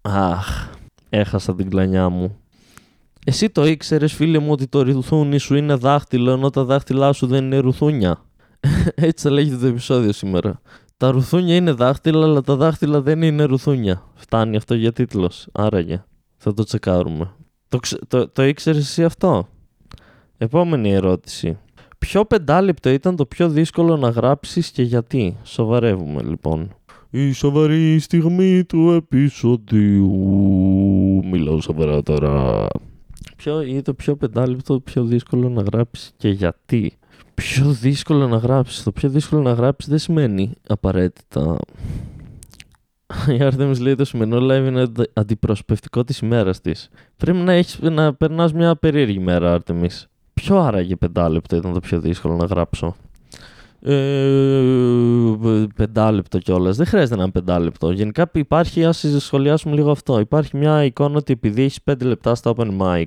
[0.00, 0.68] Αχ,
[1.08, 2.36] έχασα την κλανιά μου.
[3.26, 7.26] Εσύ το ήξερες, φίλε μου, ότι το ρουθούνι σου είναι δάχτυλο, ενώ τα δάχτυλά σου
[7.26, 8.24] δεν είναι ρουθούνια.
[8.94, 10.60] Έτσι θα λέγεται το επεισόδιο σήμερα.
[10.98, 14.02] Τα ρουθούνια είναι δάχτυλα, αλλά τα δάχτυλα δεν είναι ρουθούνια.
[14.14, 15.48] Φτάνει αυτό για τίτλος.
[15.52, 16.04] Άραγε.
[16.36, 17.34] Θα το τσεκάρουμε.
[17.68, 19.48] Το, ξε- το, το ήξερες εσύ αυτό;
[20.38, 21.58] Επόμενη ερώτηση.
[21.98, 26.74] Ποιο πεντάλεπτο ήταν το πιο δύσκολο να γράψεις και γιατί; Σοβαρεύουμε λοιπόν.
[27.10, 30.10] Η σοβαρή στιγμή του επεισοδίου.
[31.30, 32.66] Μιλάω σοβαρά τώρα.
[33.36, 36.92] Ποιο είναι το πιο πεντάλεπτο, το πιο δύσκολο να γράψεις και γιατί;
[37.38, 38.82] Πιο δύσκολο να γράψεις.
[38.82, 41.56] Το πιο δύσκολο να γράψεις δεν σημαίνει απαραίτητα
[43.38, 46.88] η Άρτεμις λέει το σημερινό live είναι αντι- αντιπροσωπευτικό της ημέρας της.
[47.16, 50.08] Πρέπει να, έχεις, να περνάς μια περίεργη ημέρα, Άρτεμις.
[50.34, 52.96] Ποιο άραγε πεντάλεπτο ήταν το πιο δύσκολο να γράψω.
[53.80, 54.62] Ε,
[55.74, 56.76] πεντάλεπτο κιόλας.
[56.76, 57.90] Δεν χρειάζεται να είναι πεντάλεπτο.
[57.90, 60.20] Γενικά υπάρχει, ας σχολιάσουμε λίγο αυτό.
[60.20, 63.04] Υπάρχει μια εικόνα ότι επειδή έχεις 5 λεπτά στα open mic,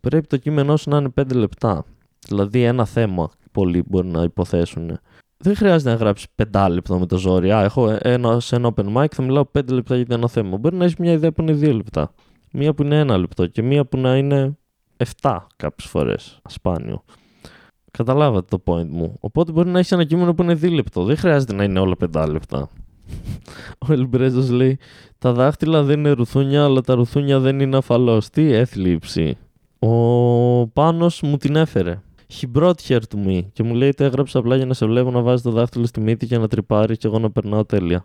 [0.00, 1.84] πρέπει το κείμενό σου να είναι 5 λεπτά.
[2.28, 4.98] Δηλαδή ένα θέμα πολλοί μπορεί να υποθέσουν.
[5.36, 7.52] Δεν χρειάζεται να γράψεις 5 λεπτό με το ζόρι.
[7.52, 10.56] Α, έχω ένα, σε ένα open mic, θα μιλάω 5 λεπτά για ένα θέμα.
[10.56, 12.12] Μπορεί να έχεις μια ιδέα που είναι 2 λεπτά.
[12.52, 14.56] Μία που είναι ένα λεπτό και μία που να είναι
[15.20, 16.38] 7 κάποιες φορές.
[16.42, 17.04] Ασπάνιο.
[17.90, 19.16] Καταλάβατε το point μου.
[19.20, 21.04] Οπότε μπορεί να έχεις ένα κείμενο που είναι δίλεπτο.
[21.04, 22.68] Δεν χρειάζεται να είναι όλα 5 λεπτά.
[23.88, 24.78] Ο Ελμπρέζος λέει:
[25.18, 28.30] Τα δάχτυλα δεν είναι ρουθούνια, αλλά τα ρουθούνια δεν είναι αφαλός.
[28.30, 29.36] Τι έθλιψη.
[29.78, 32.02] Ο Πάνος μου την έφερε.
[32.40, 33.40] He brought her to me.
[33.52, 36.00] Και μου λέει: Το έγραψα απλά για να σε βλέπω να βάζεις το δάχτυλο στη
[36.00, 38.04] μύτη και να τρυπάρεις και εγώ να περνάω τέλεια.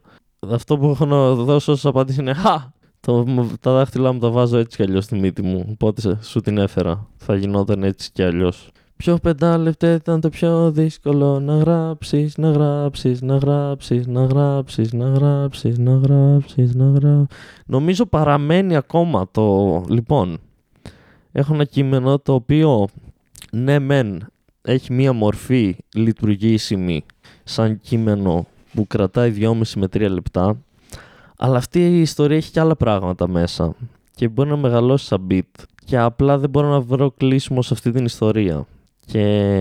[0.50, 2.56] Αυτό που έχω να δώσω ως απάντηση είναι: Χα!
[3.00, 3.26] Το,
[3.60, 5.66] τα δάχτυλά μου τα βάζω έτσι κι αλλιώς στη μύτη μου.
[5.72, 7.08] Οπότε σε- σου την έφερα.
[7.18, 8.70] Θα γινόταν έτσι κι αλλιώς.
[8.96, 15.06] Ποιο πεντάλεπτο ήταν το πιο δύσκολο να γράψεις, να γράψεις, να γράψεις, να γράψεις, να
[15.06, 17.28] γράψεις, να γράψεις, να γράψεις.
[17.66, 19.84] Νομίζω παραμένει ακόμα το...
[19.90, 20.38] Λοιπόν,
[21.32, 22.88] έχω ένα κείμενο το οποίο
[23.52, 24.28] ναι μεν
[24.62, 27.06] έχει μία μορφή λειτουργήσιμη
[27.44, 30.62] σαν κείμενο που κρατάει 2,5 με 3 λεπτά
[31.38, 33.76] αλλά αυτή η ιστορία έχει και άλλα πράγματα μέσα
[34.16, 37.92] και μπορεί να μεγαλώσει σαν beat και απλά δεν μπορώ να βρω κλείσιμο σε αυτή
[37.92, 38.66] την ιστορία.
[39.06, 39.54] Και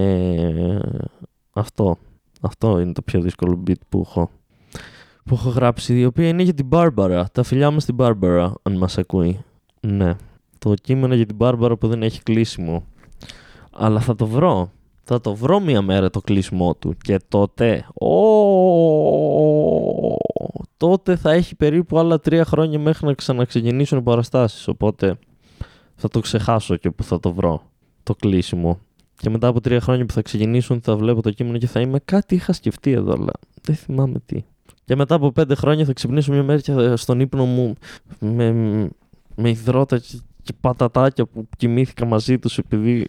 [1.53, 1.99] αυτό
[2.41, 4.31] αυτό είναι το πιο δύσκολο beat που έχω
[5.25, 8.77] που έχω γράψει η οποία είναι για την Barbara τα φιλιά μας στην Barbara αν
[8.77, 9.41] μας ακούει.
[9.81, 10.17] Ναι
[10.59, 12.85] το κείμενο για την Barbara που δεν έχει κλείσιμο
[13.79, 14.71] αλλά θα το βρω.
[15.05, 16.95] Θα το βρω μία μέρα το κλείσιμό του.
[17.03, 18.09] Και τότε Ω,
[20.77, 25.19] τότε θα έχει περίπου άλλα τρία χρόνια μέχρι να ξαναξεκινήσουν οι παραστάσεις οπότε
[25.95, 27.63] θα το ξεχάσω και που θα το βρω
[28.03, 28.79] το κλείσιμο.
[29.17, 31.99] Και μετά από τρία χρόνια που θα ξεκινήσουν θα βλέπω το κείμενο και θα είμαι
[32.05, 34.45] κάτι είχα σκεφτεί εδώ αλλά δεν θυμάμαι τι.
[34.85, 37.75] Και μετά από πέντε χρόνια θα ξυπνήσω μια μέρα και θα- στον ύπνο μου
[38.19, 38.53] με,
[39.35, 43.07] με υδρότα και, και πατατάκια που κοιμήθηκα μαζί τους επειδή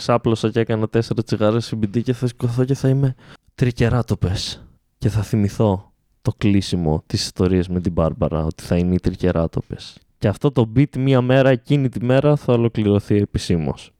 [0.00, 3.14] ξάπλωσα και έκανα τέσσερα τσιγάρες CBD και θα σηκωθώ και θα είμαι
[3.54, 4.66] τρικεράτοπες
[4.98, 5.92] και θα θυμηθώ
[6.22, 9.98] το κλείσιμο της ιστορίας με την Μπάρμπαρα ότι θα είναι οι τρικεράτοπες.
[10.18, 13.92] Και αυτό το beat μία μέρα εκείνη τη μέρα θα ολοκληρωθεί επισήμως.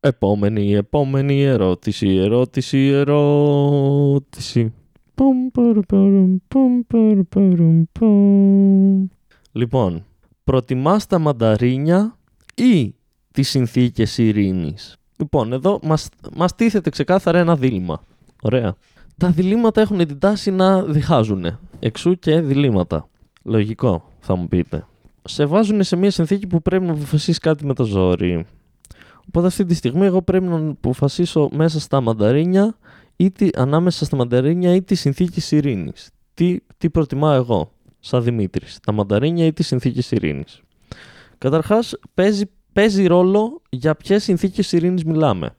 [0.00, 4.72] Επόμενη, επόμενη ερώτηση, ερώτηση, ερώτηση.
[5.14, 9.06] Πομ, παρου, παρουμ, πομ, παρου, παρουμ, πομ.
[9.52, 10.04] Λοιπόν,
[10.44, 12.18] προτιμάς τα μανταρίνια
[12.54, 12.94] ή
[13.32, 18.02] τις συνθήκες ειρήνης; Λοιπόν, εδώ μας, μας τίθεται ξεκάθαρα ένα δίλημα.
[18.42, 18.74] Ωραία.
[19.16, 21.58] Τα διλήμματα έχουν την τάση να διχάζουν.
[21.78, 23.08] Εξού και διλήμματα.
[23.42, 24.86] Λογικό, θα μου πείτε.
[25.24, 28.46] Σε βάζουν σε μια συνθήκη που πρέπει να αποφασίσεις κάτι με το ζόρι.
[29.28, 32.76] Οπότε αυτή τη στιγμή εγώ πρέπει να αποφασίσω μέσα στα μανταρίνια
[33.16, 35.92] ή τι, ανάμεσα στα μανταρίνια ή τη συνθήκη ειρήνη.
[36.34, 40.44] Τι, τι προτιμάω εγώ, σαν Δημήτρης, τα μανταρίνια ή τη συνθήκη ειρήνη.
[41.38, 45.56] Καταρχάς, παίζει, παίζει ρόλο για ποιες συνθήκες ειρήνης μιλάμε.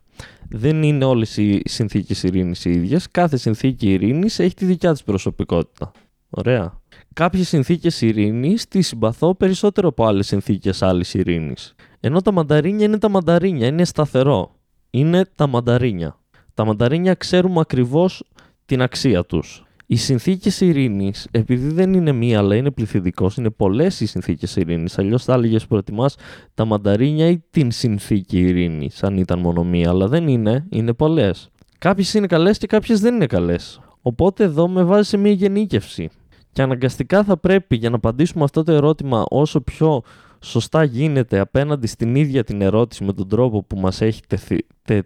[0.50, 3.12] Δεν είναι όλες οι συνθήκες ειρήνης οι ίδιες.
[3.12, 5.92] Κάθε συνθήκη ειρήνης έχει τη δικιά της προσωπικότητα.
[6.30, 6.82] Ωραία.
[7.14, 11.76] Κάποιες συνθήκες ειρήνης τις συμπαθώ περισσότερο από άλλες συνθήκες άλλης ειρήνης.
[12.00, 14.56] Ενώ τα μανταρίνια είναι τα μανταρίνια, είναι σταθερό.
[14.90, 16.20] Είναι τα μανταρίνια.
[16.54, 18.24] Τα μανταρίνια ξέρουμε ακριβώς
[18.66, 19.64] την αξία τους.
[19.94, 24.98] Οι συνθήκες ειρήνης, επειδή δεν είναι μία αλλά είναι πληθυντικός, είναι πολλές οι συνθήκες ειρήνης.
[24.98, 26.10] Αλλιώς θα έλεγες προτιμά
[26.54, 31.50] τα μανταρίνια ή την συνθήκη ειρήνης, αν ήταν μόνο μία, αλλά δεν είναι, είναι πολλές.
[31.78, 33.82] Κάποιες είναι καλές και κάποιες δεν είναι καλές.
[34.02, 36.10] Οπότε εδώ με βάζει σε μία γενίκευση.
[36.52, 40.02] Και αναγκαστικά θα πρέπει για να απαντήσουμε αυτό το ερώτημα όσο πιο
[40.40, 45.02] σωστά γίνεται απέναντι στην ίδια την ερώτηση με τον τρόπο που μας έχει τεθεί, τε,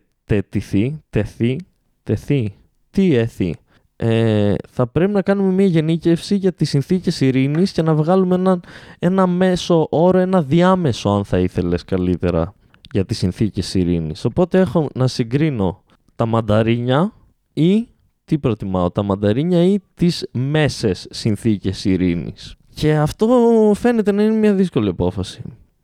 [0.49, 1.57] τεθεί, τεθεί,
[2.03, 2.53] τεθεί,
[2.89, 3.55] τι έθει.
[3.99, 8.59] Ε, θα πρέπει να κάνουμε μια γενίκευση για τις συνθήκες ειρήνης και να βγάλουμε ένα,
[8.99, 12.53] ένα μέσο όρο, ένα διάμεσο αν θα ήθελες καλύτερα
[12.91, 14.25] για τις συνθήκες ειρήνης.
[14.25, 15.83] Οπότε έχω να συγκρίνω
[16.15, 17.13] τα μανταρίνια
[17.53, 17.87] ή
[18.25, 22.55] τι προτιμάω, τα μανταρίνια ή τις μέσες συνθήκες ειρήνης.
[22.73, 23.27] Και αυτό
[23.75, 25.41] φαίνεται να είναι μια δύσκολη απόφαση.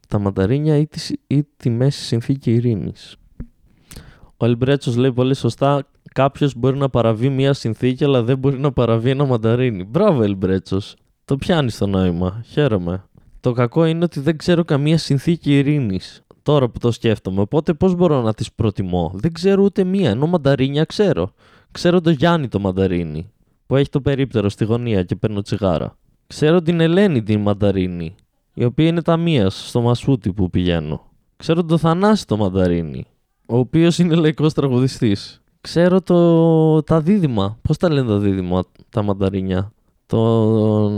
[0.08, 3.16] Τα μανταρίνια ή, τις, ή τη μέση συνθήκη ειρήνης.
[4.38, 8.72] Ο Ελμπρέτσος λέει πολύ σωστά κάποιος μπορεί να παραβεί μια συνθήκη αλλά δεν μπορεί να
[8.72, 9.84] παραβεί ένα μανταρίνι.
[9.84, 10.96] Μπράβο Ελμπρέτσος.
[11.26, 12.44] Το πιάνεις το νόημα.
[12.48, 13.04] Χαίρομαι.
[13.40, 17.42] Το κακό είναι ότι δεν ξέρω καμία συνθήκη ειρήνης τώρα που το σκέφτομαι.
[17.42, 21.32] Οπότε πώς μπορώ να τις προτιμώ; Δεν ξέρω ούτε μία, ενώ μανταρίνια ξέρω.
[21.72, 23.32] Ξέρω τον Γιάννη το μανταρίνι,
[23.66, 25.98] που έχει το περίπτερο στη γωνία και παίρνω τσιγάρα.
[26.28, 28.16] Ξέρω την Ελένη την μανταρίνι,
[28.54, 31.02] η οποία είναι ταμεία στο Μασούτι που πηγαίνω.
[31.38, 33.06] Ξέρω τον Θανάση το μανταρίνι,
[33.46, 35.43] ο οποίος είναι λαϊκός τραγουδιστής.
[35.64, 37.58] Ξέρω το, τα δίδυμα.
[37.62, 39.74] Πώς τα λένε τα δίδυμα, τα μανταρίνια;
[40.06, 40.90] Το,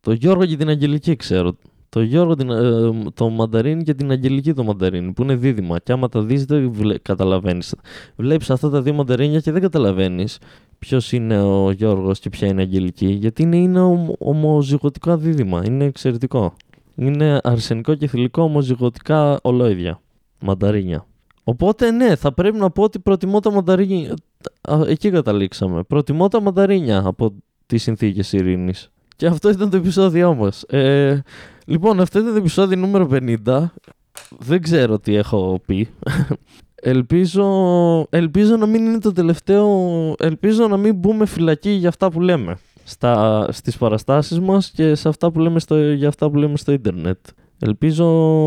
[0.00, 1.56] το Γιώργο και την Αγγελική ξέρω.
[1.88, 5.78] Το Γιώργο, την, ε, το Μανταρίνι και την Αγγελική το Μανταρίνι, που είναι δίδυμα.
[5.78, 7.74] Και άμα τα δεις, δεν βλέ, καταλαβαίνεις.
[8.16, 10.38] Βλέπεις αυτά τα δύο Μανταρίνια και δεν καταλαβαίνεις
[10.78, 13.80] ποιος είναι ο Γιώργος και ποια είναι η Αγγελική, γιατί είναι, είναι
[14.18, 15.62] ομοζυγωτικά δίδυμα.
[15.66, 16.54] Είναι εξαιρετικό.
[16.94, 20.00] Είναι αρσενικό και θηλυκό ομοζυγωτικά ολόιδια.
[20.40, 21.06] Μανταρίνια.
[21.44, 24.14] Οπότε ναι, θα πρέπει να πω ότι προτιμώ τα μανταρίνια.
[24.86, 25.82] Εκεί καταλήξαμε.
[25.82, 27.34] Προτιμώ τα μανταρίνια από
[27.66, 28.90] τις συνθήκες ειρήνης.
[29.16, 30.62] Και αυτό ήταν το επεισόδιό μας.
[30.62, 31.22] Ε,
[31.64, 33.08] Λοιπόν, αυτό ήταν το επεισόδιο νούμερο
[33.46, 33.64] 50.
[34.38, 35.88] Δεν ξέρω τι έχω πει.
[36.74, 37.46] ελπίζω,
[38.10, 39.68] ελπίζω να μην είναι το τελευταίο...
[40.18, 45.08] Ελπίζω να μην μπούμε φυλακή για αυτά που λέμε στα, στις παραστάσεις μας και σε
[45.08, 47.18] αυτά που λέμε στο, για αυτά που λέμε στο ίντερνετ.
[47.66, 48.06] Ελπίζω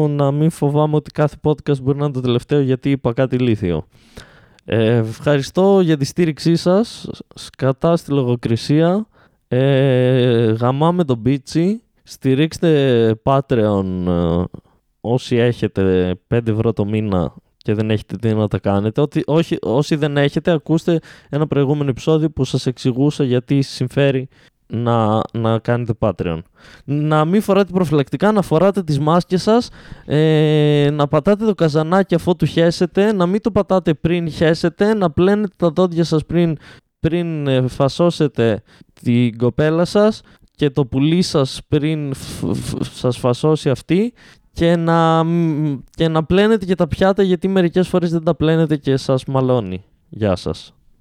[0.10, 3.88] να μην φοβάμαι ότι κάθε podcast μπορεί να είναι το τελευταίο γιατί είπα κάτι λίθιο.
[4.66, 7.10] Ε, ευχαριστώ για τη στήριξή σας.
[7.36, 9.08] Σκατά στη λογοκρισία.
[9.48, 11.82] Ε, γαμάμε τον Μπίτσι.
[12.04, 14.44] Στηρίξτε Patreon ε,
[15.02, 19.02] όσοι έχετε 5 ευρώ το μήνα και δεν έχετε τι να τα κάνετε.
[19.02, 21.00] Ότι, όχι, όσοι δεν έχετε, ακούστε
[21.30, 24.28] ένα προηγούμενο επεισόδιο που σας εξηγούσα γιατί συμφέρει
[24.68, 26.40] να, να κάνετε Patreon.
[26.86, 29.70] Να μην φοράτε προφυλακτικά, να φοράτε τις μάσκες σας,
[30.06, 35.12] ε, να πατάτε το καζανάκι αφού του χέσετε, να μην το πατάτε πριν χέσετε, να
[35.12, 36.58] πλένετε τα δόντια σας πριν,
[37.00, 38.62] πριν ε, φασώσετε
[39.02, 40.22] την κοπέλα σας
[40.56, 42.14] και το πουλί σας πριν
[42.82, 44.14] σας φασώσει αυτή
[44.54, 45.26] και να,
[45.90, 49.84] και να πλένετε και τα πιάτα γιατί μερικές φορές δεν τα πλένετε και σας μαλώνει.
[50.10, 50.77] Γεια σας.